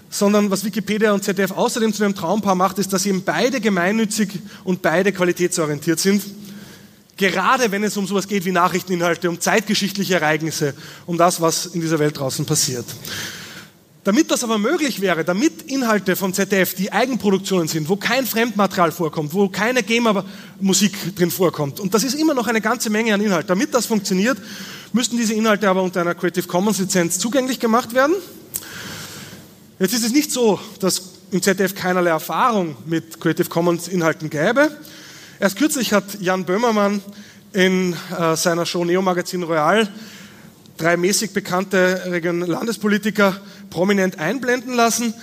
sondern 0.10 0.50
was 0.50 0.64
Wikipedia 0.64 1.12
und 1.14 1.24
ZDF 1.24 1.52
außerdem 1.52 1.94
zu 1.94 2.04
einem 2.04 2.16
Traumpaar 2.16 2.56
macht, 2.56 2.80
ist, 2.80 2.94
dass 2.94 3.06
eben 3.06 3.24
beide 3.24 3.62
gemeinnützig 3.62 4.40
und 4.64 4.82
beide 4.82 5.12
qualitätsorientiert 5.12 6.00
sind. 6.00 6.24
Gerade 7.18 7.72
wenn 7.72 7.84
es 7.84 7.98
um 7.98 8.06
sowas 8.06 8.28
geht 8.28 8.46
wie 8.46 8.52
Nachrichteninhalte, 8.52 9.30
um 9.30 9.40
zeitgeschichtliche 9.40 10.16
Ereignisse, 10.16 10.76
um 11.08 11.18
das, 11.18 11.42
was 11.42 11.66
in 11.66 11.82
dieser 11.82 11.98
Welt 12.00 12.18
draußen 12.18 12.46
passiert. 12.46 12.86
Damit 14.04 14.32
das 14.32 14.44
aber 14.44 14.58
möglich 14.58 15.02
wäre, 15.02 15.26
damit 15.26 15.64
Inhalte 15.64 16.16
vom 16.16 16.34
ZDF, 16.34 16.76
die 16.76 16.94
Eigenproduktionen 16.94 17.68
sind, 17.68 17.90
wo 17.90 17.98
kein 17.98 18.26
Fremdmaterial 18.26 18.94
vorkommt, 18.94 19.34
wo 19.34 19.50
keine 19.50 19.84
GEMA-Musik 19.84 21.18
drin 21.18 21.30
vorkommt, 21.30 21.82
und 21.82 21.94
das 21.94 22.06
ist 22.06 22.14
immer 22.14 22.34
noch 22.34 22.48
eine 22.48 22.62
ganze 22.62 22.90
Menge 22.90 23.14
an 23.14 23.20
Inhalt, 23.20 23.50
damit 23.50 23.74
das 23.74 23.86
funktioniert, 23.86 24.38
müssten 24.94 25.18
diese 25.18 25.34
Inhalte 25.34 25.68
aber 25.68 25.84
unter 25.84 26.02
einer 26.02 26.16
Creative 26.16 26.48
Commons 26.48 26.80
Lizenz 26.80 27.20
zugänglich 27.20 27.60
gemacht 27.60 27.94
werden. 27.94 28.16
Jetzt 29.80 29.94
ist 29.94 30.06
es 30.06 30.14
nicht 30.14 30.32
so, 30.32 30.58
dass 30.80 31.02
im 31.32 31.42
ZDF 31.42 31.76
keinerlei 31.76 32.12
Erfahrung 32.12 32.78
mit 32.86 33.20
Creative 33.20 33.50
Commons 33.50 33.90
Inhalten 33.90 34.30
gäbe. 34.30 34.72
Erst 35.40 35.58
kürzlich 35.58 35.94
hat 35.94 36.20
Jan 36.20 36.46
Böhmermann 36.46 37.00
in 37.54 37.94
äh, 38.18 38.36
seiner 38.36 38.66
Show 38.66 38.84
Neo 38.84 39.04
Magazin 39.04 39.44
Royal 39.44 39.88
drei 40.78 40.98
mäßig 40.98 41.32
bekannte 41.32 42.02
Region 42.08 42.42
Landespolitiker 42.42 43.40
prominent 43.70 44.18
einblenden 44.18 44.74
lassen. 44.74 45.14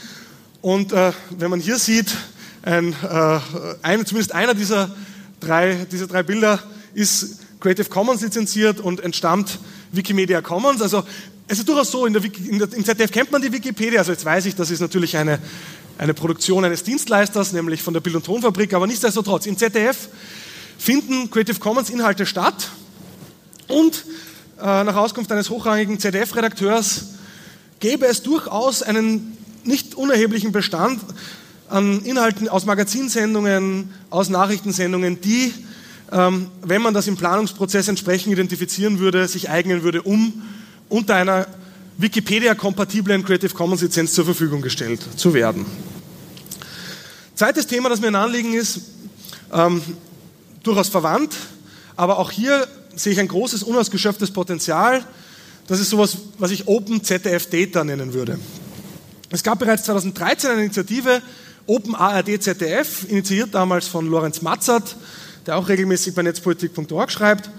Und 0.61 0.93
äh, 0.93 1.11
wenn 1.31 1.51
man 1.51 1.59
hier 1.59 1.79
sieht, 1.79 2.15
ein, 2.63 2.93
äh, 2.93 3.41
ein, 3.83 4.07
zumindest 4.07 4.33
einer 4.33 4.55
dieser 4.55 4.95
drei, 5.41 5.85
dieser 5.91 6.07
drei 6.07 6.23
Bilder 6.23 6.61
ist 6.95 7.41
Creative 7.59 7.89
Commons 7.89 8.21
lizenziert 8.21 8.79
und 8.79 9.01
entstammt 9.01 9.59
Wikimedia 9.91 10.43
Commons. 10.43 10.81
Also 10.81 11.03
es 11.49 11.59
ist 11.59 11.69
durchaus 11.69 11.91
so, 11.91 12.07
in 12.07 12.13
der, 12.13 12.23
in 12.25 12.61
der, 12.61 12.73
im 12.73 12.85
ZDF 12.85 13.11
kennt 13.11 13.33
man 13.33 13.43
die 13.43 13.53
Wikipedia, 13.53 13.99
also 13.99 14.13
jetzt 14.13 14.25
weiß 14.25 14.47
ich, 14.47 14.55
das 14.55 14.71
ist 14.71 14.81
natürlich 14.81 15.17
eine, 15.17 15.41
eine 15.99 16.15
Produktion 16.15 16.65
eines 16.65 16.83
Dienstleisters, 16.83 17.53
nämlich 17.53 17.83
von 17.83 17.95
der 17.95 18.01
Bild- 18.01 18.17
und 18.17 18.27
Tonfabrik, 18.27 18.75
aber 18.75 18.87
nichtsdestotrotz, 18.87 19.47
im 19.47 19.57
ZDF 19.57 20.09
finden 20.79 21.31
Creative 21.31 21.59
Commons 21.61 21.91
Inhalte 21.91 22.27
statt 22.27 22.69
und 23.69 24.05
äh, 24.61 24.85
nach 24.85 24.97
Auskunft 24.97 25.31
eines 25.33 25.51
hochrangigen 25.51 25.99
ZDF-Redakteurs 25.99 27.07
gäbe 27.81 28.07
es 28.07 28.23
durchaus 28.23 28.83
einen 28.83 29.37
nicht 29.65 29.95
unerheblichen 29.95 30.53
Bestand 30.53 31.01
an 31.69 32.03
Inhalten 32.05 32.49
aus 32.49 32.67
Magazinsendungen, 32.67 33.91
aus 34.11 34.29
Nachrichtensendungen, 34.29 35.21
die, 35.21 35.53
ähm, 36.13 36.49
wenn 36.63 36.83
man 36.83 36.95
das 36.95 37.07
im 37.07 37.17
Planungsprozess 37.17 37.89
entsprechend 37.89 38.33
identifizieren 38.33 38.99
würde, 38.99 39.27
sich 39.29 39.49
eignen 39.49 39.83
würde, 39.83 40.03
um 40.03 40.43
unter 40.89 41.15
einer 41.15 41.47
Wikipedia-kompatiblen 41.97 43.25
Creative 43.25 43.55
Commons 43.55 43.83
Lizenz 43.83 44.15
zur 44.15 44.25
Verfügung 44.25 44.63
gestellt 44.63 45.01
zu 45.17 45.33
werden. 45.35 45.65
Zweites 47.35 47.67
Thema, 47.67 47.89
das 47.89 48.01
mir 48.01 48.09
ein 48.09 48.15
Anliegen 48.15 48.55
ist, 48.55 48.81
ähm, 49.53 49.83
durchaus 50.63 50.89
verwandt, 50.89 51.35
aber 51.97 52.19
auch 52.19 52.31
hier 52.31 52.67
sehe 52.97 53.13
ich 53.13 53.21
ein 53.21 53.29
großes 53.29 53.63
unausgeschöpftes 53.63 54.33
Potenzial. 54.33 55.05
Das 55.67 55.81
ist 55.81 55.91
sowas, 55.91 56.17
was 56.39 56.51
ich 56.51 56.69
Open 56.69 57.03
ZDF 57.03 57.49
Data 57.49 57.85
nennen 57.85 58.13
würde. 58.13 58.39
Es 59.31 59.43
gab 59.43 59.59
bereits 59.59 59.85
2013 59.85 60.51
eine 60.51 60.63
Initiative, 60.63 61.23
Open 61.67 61.95
ARD 61.95 62.43
ZDF, 62.43 63.09
initiiert 63.09 63.55
damals 63.55 63.89
von 63.89 64.07
Lorenz 64.07 64.43
Matzert, 64.43 64.97
der 65.47 65.57
auch 65.57 65.69
regelmäßig 65.69 66.15
bei 66.15 66.23
netzpolitik.org 66.23 67.11
schreibt. 67.11 67.51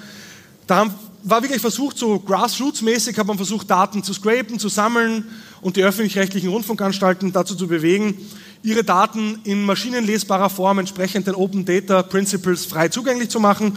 Da 0.68 0.94
war 1.28 1.42
wirklich 1.42 1.62
versucht, 1.62 1.98
so 1.98 2.16
grassroots-mäßig 2.18 3.18
hat 3.18 3.26
man 3.26 3.38
versucht, 3.38 3.70
Daten 3.70 4.04
zu 4.04 4.14
scrapen, 4.14 4.60
zu 4.60 4.70
sammeln 4.70 5.28
und 5.62 5.76
die 5.76 5.84
öffentlich-rechtlichen 5.84 6.50
Rundfunkanstalten 6.50 7.34
dazu 7.34 7.56
zu 7.56 7.68
bewegen, 7.68 8.16
ihre 8.62 8.84
Daten 8.84 9.40
in 9.44 9.66
maschinenlesbarer 9.66 10.52
Form 10.52 10.78
entsprechend 10.78 11.26
den 11.26 11.34
Open 11.34 11.66
Data 11.66 12.04
Principles 12.04 12.68
frei 12.68 12.90
zugänglich 12.90 13.30
zu 13.30 13.40
machen. 13.40 13.76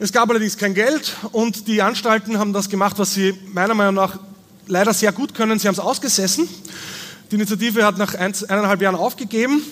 Es 0.00 0.12
gab 0.12 0.28
allerdings 0.28 0.58
kein 0.58 0.74
Geld 0.74 1.14
und 1.30 1.68
die 1.68 1.80
Anstalten 1.80 2.38
haben 2.38 2.52
das 2.52 2.68
gemacht, 2.68 2.98
was 2.98 3.14
sie 3.14 3.32
meiner 3.52 3.74
Meinung 3.74 3.94
nach 3.94 4.18
leider 4.66 4.92
sehr 4.92 5.12
gut 5.12 5.32
können. 5.32 5.60
Sie 5.60 5.68
haben 5.68 5.74
es 5.74 5.80
ausgesessen. 5.80 6.48
Die 7.30 7.36
Initiative 7.36 7.84
hat 7.84 7.98
nach 7.98 8.14
eineinhalb 8.14 8.82
Jahren 8.82 8.96
aufgegeben. 8.96 9.62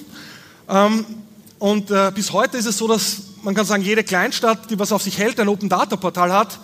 Ähm, 0.68 1.04
und 1.58 1.90
äh, 1.90 2.12
bis 2.14 2.32
heute 2.32 2.56
ist 2.58 2.66
es 2.66 2.78
so, 2.78 2.86
dass 2.86 3.33
man 3.44 3.54
kann 3.54 3.66
sagen, 3.66 3.82
jede 3.82 4.02
Kleinstadt, 4.02 4.70
die 4.70 4.78
was 4.78 4.90
auf 4.90 5.02
sich 5.02 5.18
hält, 5.18 5.38
ein 5.38 5.48
Open 5.48 5.68
Data 5.68 5.96
Portal 5.96 6.32
hat. 6.32 6.58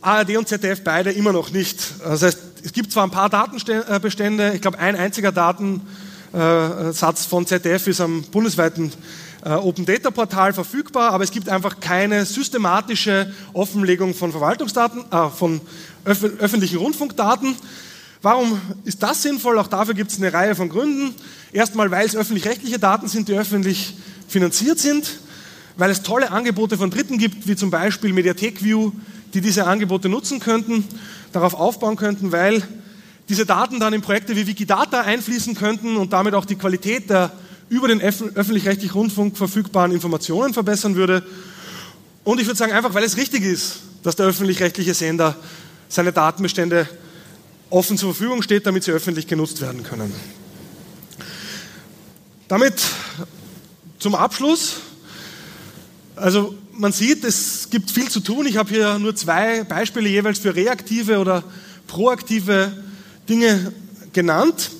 ARD 0.00 0.38
und 0.38 0.48
ZDF 0.48 0.82
beide 0.82 1.12
immer 1.12 1.32
noch 1.32 1.50
nicht. 1.50 1.78
Das 2.02 2.22
heißt, 2.22 2.38
es 2.64 2.72
gibt 2.72 2.92
zwar 2.92 3.04
ein 3.04 3.10
paar 3.10 3.28
Datenbestände, 3.28 4.52
ich 4.54 4.62
glaube 4.62 4.78
ein 4.78 4.96
einziger 4.96 5.32
Datensatz 5.32 7.26
von 7.26 7.46
ZDF 7.46 7.86
ist 7.88 8.00
am 8.00 8.22
bundesweiten 8.22 8.92
äh, 9.44 9.50
Open 9.50 9.84
Data 9.84 10.10
Portal 10.10 10.52
verfügbar, 10.52 11.12
aber 11.12 11.24
es 11.24 11.30
gibt 11.30 11.48
einfach 11.48 11.80
keine 11.80 12.24
systematische 12.24 13.32
Offenlegung 13.52 14.14
von 14.14 14.32
Verwaltungsdaten, 14.32 15.04
äh, 15.10 15.28
von 15.28 15.60
öf 16.06 16.24
öffentlichen 16.38 16.78
Rundfunkdaten. 16.78 17.54
Warum 18.22 18.60
ist 18.84 19.02
das 19.02 19.22
sinnvoll? 19.22 19.58
Auch 19.58 19.66
dafür 19.66 19.94
gibt 19.94 20.10
es 20.10 20.18
eine 20.18 20.32
Reihe 20.32 20.54
von 20.54 20.68
Gründen. 20.68 21.14
Erstmal, 21.52 21.90
weil 21.90 22.06
es 22.06 22.16
öffentlich-rechtliche 22.16 22.78
Daten 22.78 23.08
sind, 23.08 23.28
die 23.28 23.34
öffentlich 23.34 23.94
finanziert 24.28 24.78
sind, 24.78 25.20
weil 25.80 25.90
es 25.90 26.02
tolle 26.02 26.30
Angebote 26.30 26.76
von 26.76 26.90
Dritten 26.90 27.16
gibt, 27.16 27.48
wie 27.48 27.56
zum 27.56 27.70
Beispiel 27.70 28.12
MediaTekView, 28.12 28.92
die 29.32 29.40
diese 29.40 29.66
Angebote 29.66 30.10
nutzen 30.10 30.38
könnten, 30.38 30.84
darauf 31.32 31.54
aufbauen 31.54 31.96
könnten, 31.96 32.32
weil 32.32 32.62
diese 33.30 33.46
Daten 33.46 33.80
dann 33.80 33.94
in 33.94 34.02
Projekte 34.02 34.36
wie 34.36 34.46
Wikidata 34.46 35.00
einfließen 35.00 35.54
könnten 35.54 35.96
und 35.96 36.12
damit 36.12 36.34
auch 36.34 36.44
die 36.44 36.56
Qualität 36.56 37.08
der 37.08 37.32
über 37.70 37.88
den 37.88 38.02
öffentlich-rechtlichen 38.02 38.92
Rundfunk 38.92 39.38
verfügbaren 39.38 39.92
Informationen 39.92 40.52
verbessern 40.52 40.96
würde. 40.96 41.22
Und 42.24 42.40
ich 42.40 42.46
würde 42.46 42.58
sagen, 42.58 42.72
einfach 42.72 42.92
weil 42.92 43.04
es 43.04 43.16
richtig 43.16 43.42
ist, 43.42 43.76
dass 44.02 44.16
der 44.16 44.26
öffentlich-rechtliche 44.26 44.92
Sender 44.92 45.34
seine 45.88 46.12
Datenbestände 46.12 46.90
offen 47.70 47.96
zur 47.96 48.12
Verfügung 48.12 48.42
steht, 48.42 48.66
damit 48.66 48.84
sie 48.84 48.92
öffentlich 48.92 49.26
genutzt 49.26 49.62
werden 49.62 49.82
können. 49.82 50.12
Damit 52.48 52.82
zum 53.98 54.14
Abschluss. 54.14 54.80
Also 56.20 56.54
man 56.72 56.92
sieht, 56.92 57.24
es 57.24 57.68
gibt 57.70 57.90
viel 57.90 58.08
zu 58.08 58.20
tun. 58.20 58.46
Ich 58.46 58.56
habe 58.56 58.68
hier 58.70 58.98
nur 58.98 59.16
zwei 59.16 59.64
Beispiele 59.64 60.08
jeweils 60.08 60.38
für 60.38 60.54
reaktive 60.54 61.18
oder 61.18 61.42
proaktive 61.86 62.72
Dinge 63.28 63.72
genannt 64.12 64.70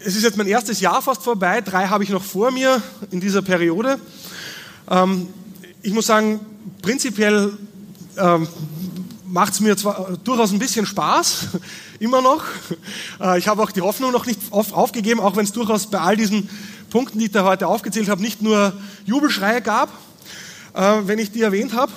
es 0.00 0.16
ist 0.16 0.22
jetzt 0.22 0.36
mein 0.36 0.46
erstes 0.46 0.80
Jahr 0.80 1.02
fast 1.02 1.22
vorbei, 1.22 1.60
drei 1.60 1.86
habe 1.86 2.04
ich 2.04 2.10
noch 2.10 2.22
vor 2.22 2.50
mir 2.50 2.82
in 3.10 3.20
dieser 3.20 3.42
Periode. 3.42 3.98
Ähm, 4.90 5.28
ich 5.82 5.92
muss 5.92 6.06
sagen, 6.06 6.40
prinzipiell 6.82 7.56
ähm, 8.16 8.48
macht 9.26 9.54
es 9.54 9.60
mir 9.60 9.76
zwar 9.76 10.16
durchaus 10.24 10.52
ein 10.52 10.58
bisschen 10.58 10.86
Spaß, 10.86 11.48
immer 11.98 12.22
noch. 12.22 12.44
Äh, 13.20 13.38
ich 13.38 13.48
habe 13.48 13.62
auch 13.62 13.70
die 13.70 13.80
Hoffnung 13.80 14.12
noch 14.12 14.26
nicht 14.26 14.40
auf, 14.50 14.72
aufgegeben, 14.72 15.20
auch 15.20 15.36
wenn 15.36 15.44
es 15.44 15.52
durchaus 15.52 15.90
bei 15.90 16.00
all 16.00 16.16
diesen 16.16 16.48
Punkten, 16.90 17.18
die 17.18 17.26
ich 17.26 17.30
da 17.30 17.44
heute 17.44 17.66
aufgezählt 17.66 18.08
habe, 18.08 18.22
nicht 18.22 18.42
nur 18.42 18.72
Jubelschreie 19.04 19.60
gab, 19.60 19.90
äh, 20.74 20.80
wenn 21.04 21.18
ich 21.18 21.30
die 21.30 21.42
erwähnt 21.42 21.74
habe. 21.74 21.92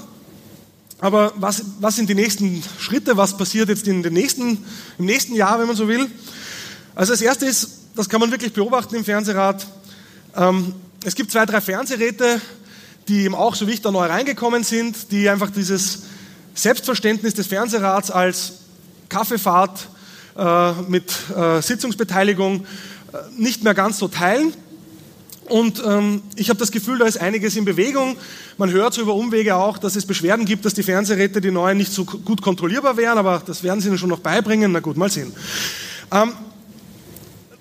Aber 0.99 1.33
was, 1.35 1.63
was 1.79 1.95
sind 1.95 2.09
die 2.09 2.15
nächsten 2.15 2.63
Schritte? 2.77 3.17
Was 3.17 3.35
passiert 3.35 3.69
jetzt 3.69 3.87
in 3.87 4.03
den 4.03 4.13
nächsten, 4.13 4.63
im 4.99 5.05
nächsten 5.05 5.33
Jahr, 5.33 5.59
wenn 5.59 5.67
man 5.67 5.75
so 5.75 5.87
will? 5.87 6.09
Also 6.93 7.13
das 7.13 7.21
erste 7.21 7.45
ist, 7.45 7.79
das 7.95 8.07
kann 8.07 8.19
man 8.19 8.31
wirklich 8.31 8.53
beobachten 8.53 8.95
im 8.95 9.03
Fernsehrat. 9.03 9.65
Ähm, 10.35 10.73
es 11.03 11.15
gibt 11.15 11.31
zwei, 11.31 11.45
drei 11.45 11.61
Fernsehräte, 11.61 12.39
die 13.07 13.23
eben 13.23 13.35
auch 13.35 13.55
so 13.55 13.67
wie 13.67 13.71
ich 13.71 13.81
da 13.81 13.91
neu 13.91 14.05
reingekommen 14.05 14.63
sind, 14.63 15.11
die 15.11 15.27
einfach 15.29 15.49
dieses 15.49 16.03
Selbstverständnis 16.53 17.33
des 17.33 17.47
Fernsehrats 17.47 18.11
als 18.11 18.53
Kaffeefahrt 19.09 19.87
äh, 20.37 20.73
mit 20.87 21.11
äh, 21.35 21.61
Sitzungsbeteiligung 21.61 22.65
nicht 23.37 23.63
mehr 23.63 23.73
ganz 23.73 23.97
so 23.97 24.07
teilen. 24.07 24.53
Und 25.51 25.83
ähm, 25.85 26.23
ich 26.37 26.49
habe 26.49 26.59
das 26.59 26.71
Gefühl, 26.71 26.97
da 26.97 27.05
ist 27.05 27.19
einiges 27.19 27.57
in 27.57 27.65
Bewegung. 27.65 28.15
Man 28.57 28.71
hört 28.71 28.93
so 28.93 29.01
über 29.01 29.13
Umwege 29.13 29.57
auch, 29.57 29.77
dass 29.77 29.97
es 29.97 30.05
Beschwerden 30.05 30.45
gibt, 30.45 30.63
dass 30.63 30.73
die 30.73 30.81
Fernsehräte, 30.81 31.41
die 31.41 31.51
neuen, 31.51 31.77
nicht 31.77 31.91
so 31.91 32.05
gut 32.05 32.41
kontrollierbar 32.41 32.95
wären, 32.95 33.17
aber 33.17 33.43
das 33.45 33.61
werden 33.61 33.81
sie 33.81 33.89
ihnen 33.89 33.97
schon 33.97 34.07
noch 34.07 34.19
beibringen. 34.21 34.71
Na 34.71 34.79
gut, 34.79 34.95
mal 34.95 35.11
sehen. 35.11 35.33
Ähm, 36.09 36.31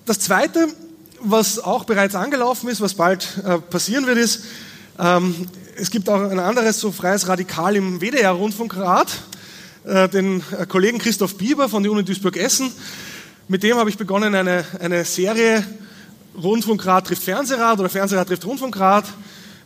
das 0.07 0.21
Zweite, 0.21 0.69
was 1.21 1.59
auch 1.59 1.83
bereits 1.83 2.15
angelaufen 2.15 2.69
ist, 2.69 2.81
was 2.81 2.95
bald 2.95 3.27
äh, 3.45 3.59
passieren 3.59 4.07
wird, 4.07 4.19
ist, 4.19 4.45
ähm, 5.01 5.35
es 5.75 5.91
gibt 5.91 6.09
auch 6.09 6.31
ein 6.31 6.39
anderes 6.39 6.79
so 6.79 6.93
freies 6.93 7.27
Radikal 7.27 7.75
im 7.75 8.01
WDR-Rundfunkrat, 8.01 9.09
äh, 9.85 10.09
den 10.09 10.45
äh, 10.57 10.65
Kollegen 10.67 10.99
Christoph 10.99 11.37
Bieber 11.37 11.69
von 11.69 11.83
der 11.83 11.91
Uni 11.91 12.05
Duisburg-Essen. 12.05 12.71
Mit 13.49 13.65
dem 13.65 13.79
habe 13.79 13.91
ich 13.91 13.99
begonnen, 13.99 14.37
eine, 14.37 14.65
eine 14.79 15.05
Serie 15.05 15.65
Rundfunkrat 16.37 17.07
trifft 17.07 17.23
Fernsehrat 17.23 17.79
oder 17.79 17.89
Fernsehrat 17.89 18.29
trifft 18.29 18.45
Rundfunkrat, 18.45 19.05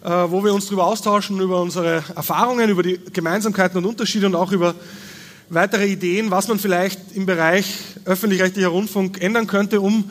äh, 0.02 0.08
wo 0.08 0.44
wir 0.44 0.54
uns 0.54 0.66
darüber 0.66 0.86
austauschen, 0.86 1.40
über 1.40 1.60
unsere 1.60 2.02
Erfahrungen, 2.14 2.70
über 2.70 2.82
die 2.82 3.00
Gemeinsamkeiten 3.12 3.78
und 3.78 3.84
Unterschiede 3.84 4.26
und 4.26 4.34
auch 4.34 4.52
über 4.52 4.74
weitere 5.50 5.86
Ideen, 5.86 6.30
was 6.30 6.48
man 6.48 6.58
vielleicht 6.58 6.98
im 7.14 7.26
Bereich 7.26 7.66
öffentlich-rechtlicher 8.04 8.68
Rundfunk 8.68 9.20
ändern 9.20 9.46
könnte, 9.46 9.80
um 9.80 10.10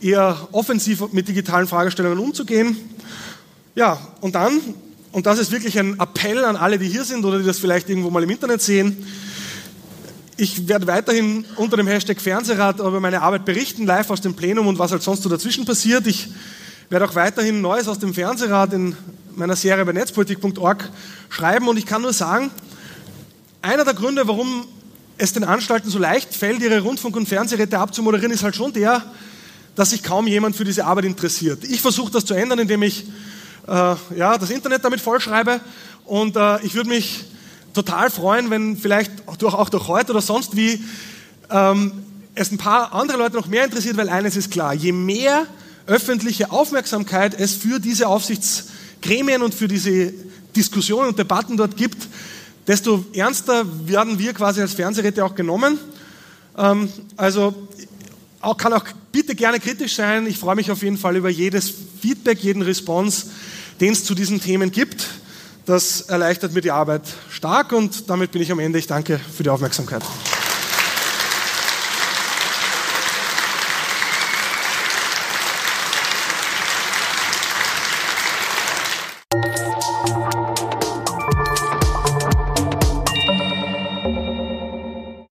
eher 0.00 0.48
offensiv 0.52 1.12
mit 1.12 1.26
digitalen 1.28 1.66
Fragestellungen 1.66 2.18
umzugehen. 2.18 2.76
Ja, 3.74 3.98
und 4.20 4.34
dann, 4.34 4.60
und 5.12 5.26
das 5.26 5.38
ist 5.38 5.50
wirklich 5.50 5.78
ein 5.78 5.98
Appell 5.98 6.44
an 6.44 6.56
alle, 6.56 6.78
die 6.78 6.88
hier 6.88 7.04
sind 7.04 7.24
oder 7.24 7.38
die 7.38 7.44
das 7.44 7.58
vielleicht 7.58 7.88
irgendwo 7.88 8.10
mal 8.10 8.22
im 8.22 8.30
Internet 8.30 8.60
sehen, 8.60 9.06
ich 10.40 10.68
werde 10.68 10.86
weiterhin 10.86 11.44
unter 11.56 11.76
dem 11.76 11.88
Hashtag 11.88 12.20
Fernsehrat 12.20 12.78
über 12.78 13.00
meine 13.00 13.22
Arbeit 13.22 13.44
berichten, 13.44 13.84
live 13.86 14.08
aus 14.08 14.20
dem 14.20 14.34
Plenum 14.34 14.68
und 14.68 14.78
was 14.78 14.92
halt 14.92 15.02
sonst 15.02 15.24
so 15.24 15.28
dazwischen 15.28 15.64
passiert. 15.64 16.06
Ich 16.06 16.28
werde 16.90 17.06
auch 17.06 17.14
weiterhin 17.16 17.60
Neues 17.60 17.88
aus 17.88 17.98
dem 17.98 18.14
Fernsehrat 18.14 18.72
in 18.72 18.96
meiner 19.34 19.56
Serie 19.56 19.84
bei 19.84 19.92
netzpolitik.org 19.92 20.88
schreiben 21.28 21.66
und 21.66 21.76
ich 21.76 21.86
kann 21.86 22.02
nur 22.02 22.12
sagen, 22.12 22.52
einer 23.62 23.84
der 23.84 23.94
Gründe, 23.94 24.28
warum 24.28 24.64
es 25.16 25.32
den 25.32 25.42
Anstalten 25.42 25.90
so 25.90 25.98
leicht 25.98 26.32
fällt, 26.32 26.62
ihre 26.62 26.80
Rundfunk- 26.82 27.16
und 27.16 27.28
Fernsehräte 27.28 27.76
abzumoderieren, 27.76 28.30
ist 28.30 28.44
halt 28.44 28.54
schon 28.54 28.72
der, 28.72 29.02
dass 29.74 29.90
sich 29.90 30.04
kaum 30.04 30.28
jemand 30.28 30.54
für 30.54 30.64
diese 30.64 30.84
Arbeit 30.84 31.06
interessiert. 31.06 31.64
Ich 31.64 31.80
versuche 31.80 32.12
das 32.12 32.24
zu 32.24 32.34
ändern, 32.34 32.60
indem 32.60 32.84
ich 32.84 33.06
äh, 33.66 33.96
ja, 34.16 34.38
das 34.38 34.50
Internet 34.50 34.84
damit 34.84 35.00
vollschreibe 35.00 35.60
und 36.04 36.36
äh, 36.36 36.64
ich 36.64 36.76
würde 36.76 36.90
mich 36.90 37.24
total 37.78 38.10
freuen, 38.10 38.50
wenn 38.50 38.76
vielleicht 38.76 39.12
durch, 39.38 39.54
auch 39.54 39.68
durch 39.68 39.86
heute 39.86 40.10
oder 40.10 40.20
sonst 40.20 40.56
wie 40.56 40.82
ähm, 41.48 41.92
es 42.34 42.50
ein 42.50 42.58
paar 42.58 42.92
andere 42.92 43.18
Leute 43.18 43.36
noch 43.36 43.46
mehr 43.46 43.64
interessiert, 43.64 43.96
weil 43.96 44.08
eines 44.08 44.36
ist 44.36 44.50
klar, 44.50 44.74
je 44.74 44.90
mehr 44.90 45.46
öffentliche 45.86 46.50
Aufmerksamkeit 46.50 47.38
es 47.38 47.54
für 47.54 47.78
diese 47.78 48.08
Aufsichtsgremien 48.08 49.42
und 49.42 49.54
für 49.54 49.68
diese 49.68 50.12
Diskussionen 50.56 51.10
und 51.10 51.18
Debatten 51.18 51.56
dort 51.56 51.76
gibt, 51.76 52.08
desto 52.66 53.04
ernster 53.12 53.64
werden 53.88 54.18
wir 54.18 54.32
quasi 54.34 54.60
als 54.60 54.74
Fernsehräte 54.74 55.24
auch 55.24 55.36
genommen. 55.36 55.78
Ähm, 56.56 56.88
also 57.16 57.68
auch, 58.40 58.56
kann 58.56 58.72
auch 58.72 58.84
bitte 59.12 59.36
gerne 59.36 59.60
kritisch 59.60 59.94
sein. 59.94 60.26
Ich 60.26 60.36
freue 60.36 60.56
mich 60.56 60.70
auf 60.72 60.82
jeden 60.82 60.98
Fall 60.98 61.16
über 61.16 61.28
jedes 61.28 61.72
Feedback, 62.00 62.40
jeden 62.40 62.62
Response, 62.62 63.26
den 63.80 63.92
es 63.92 64.04
zu 64.04 64.16
diesen 64.16 64.40
Themen 64.40 64.72
gibt. 64.72 65.06
Das 65.68 66.00
erleichtert 66.00 66.54
mir 66.54 66.62
die 66.62 66.70
Arbeit 66.70 67.02
stark 67.28 67.72
und 67.72 68.08
damit 68.08 68.32
bin 68.32 68.40
ich 68.40 68.50
am 68.50 68.58
Ende. 68.58 68.78
Ich 68.78 68.86
danke 68.86 69.18
für 69.18 69.42
die 69.42 69.50
Aufmerksamkeit. 69.50 70.02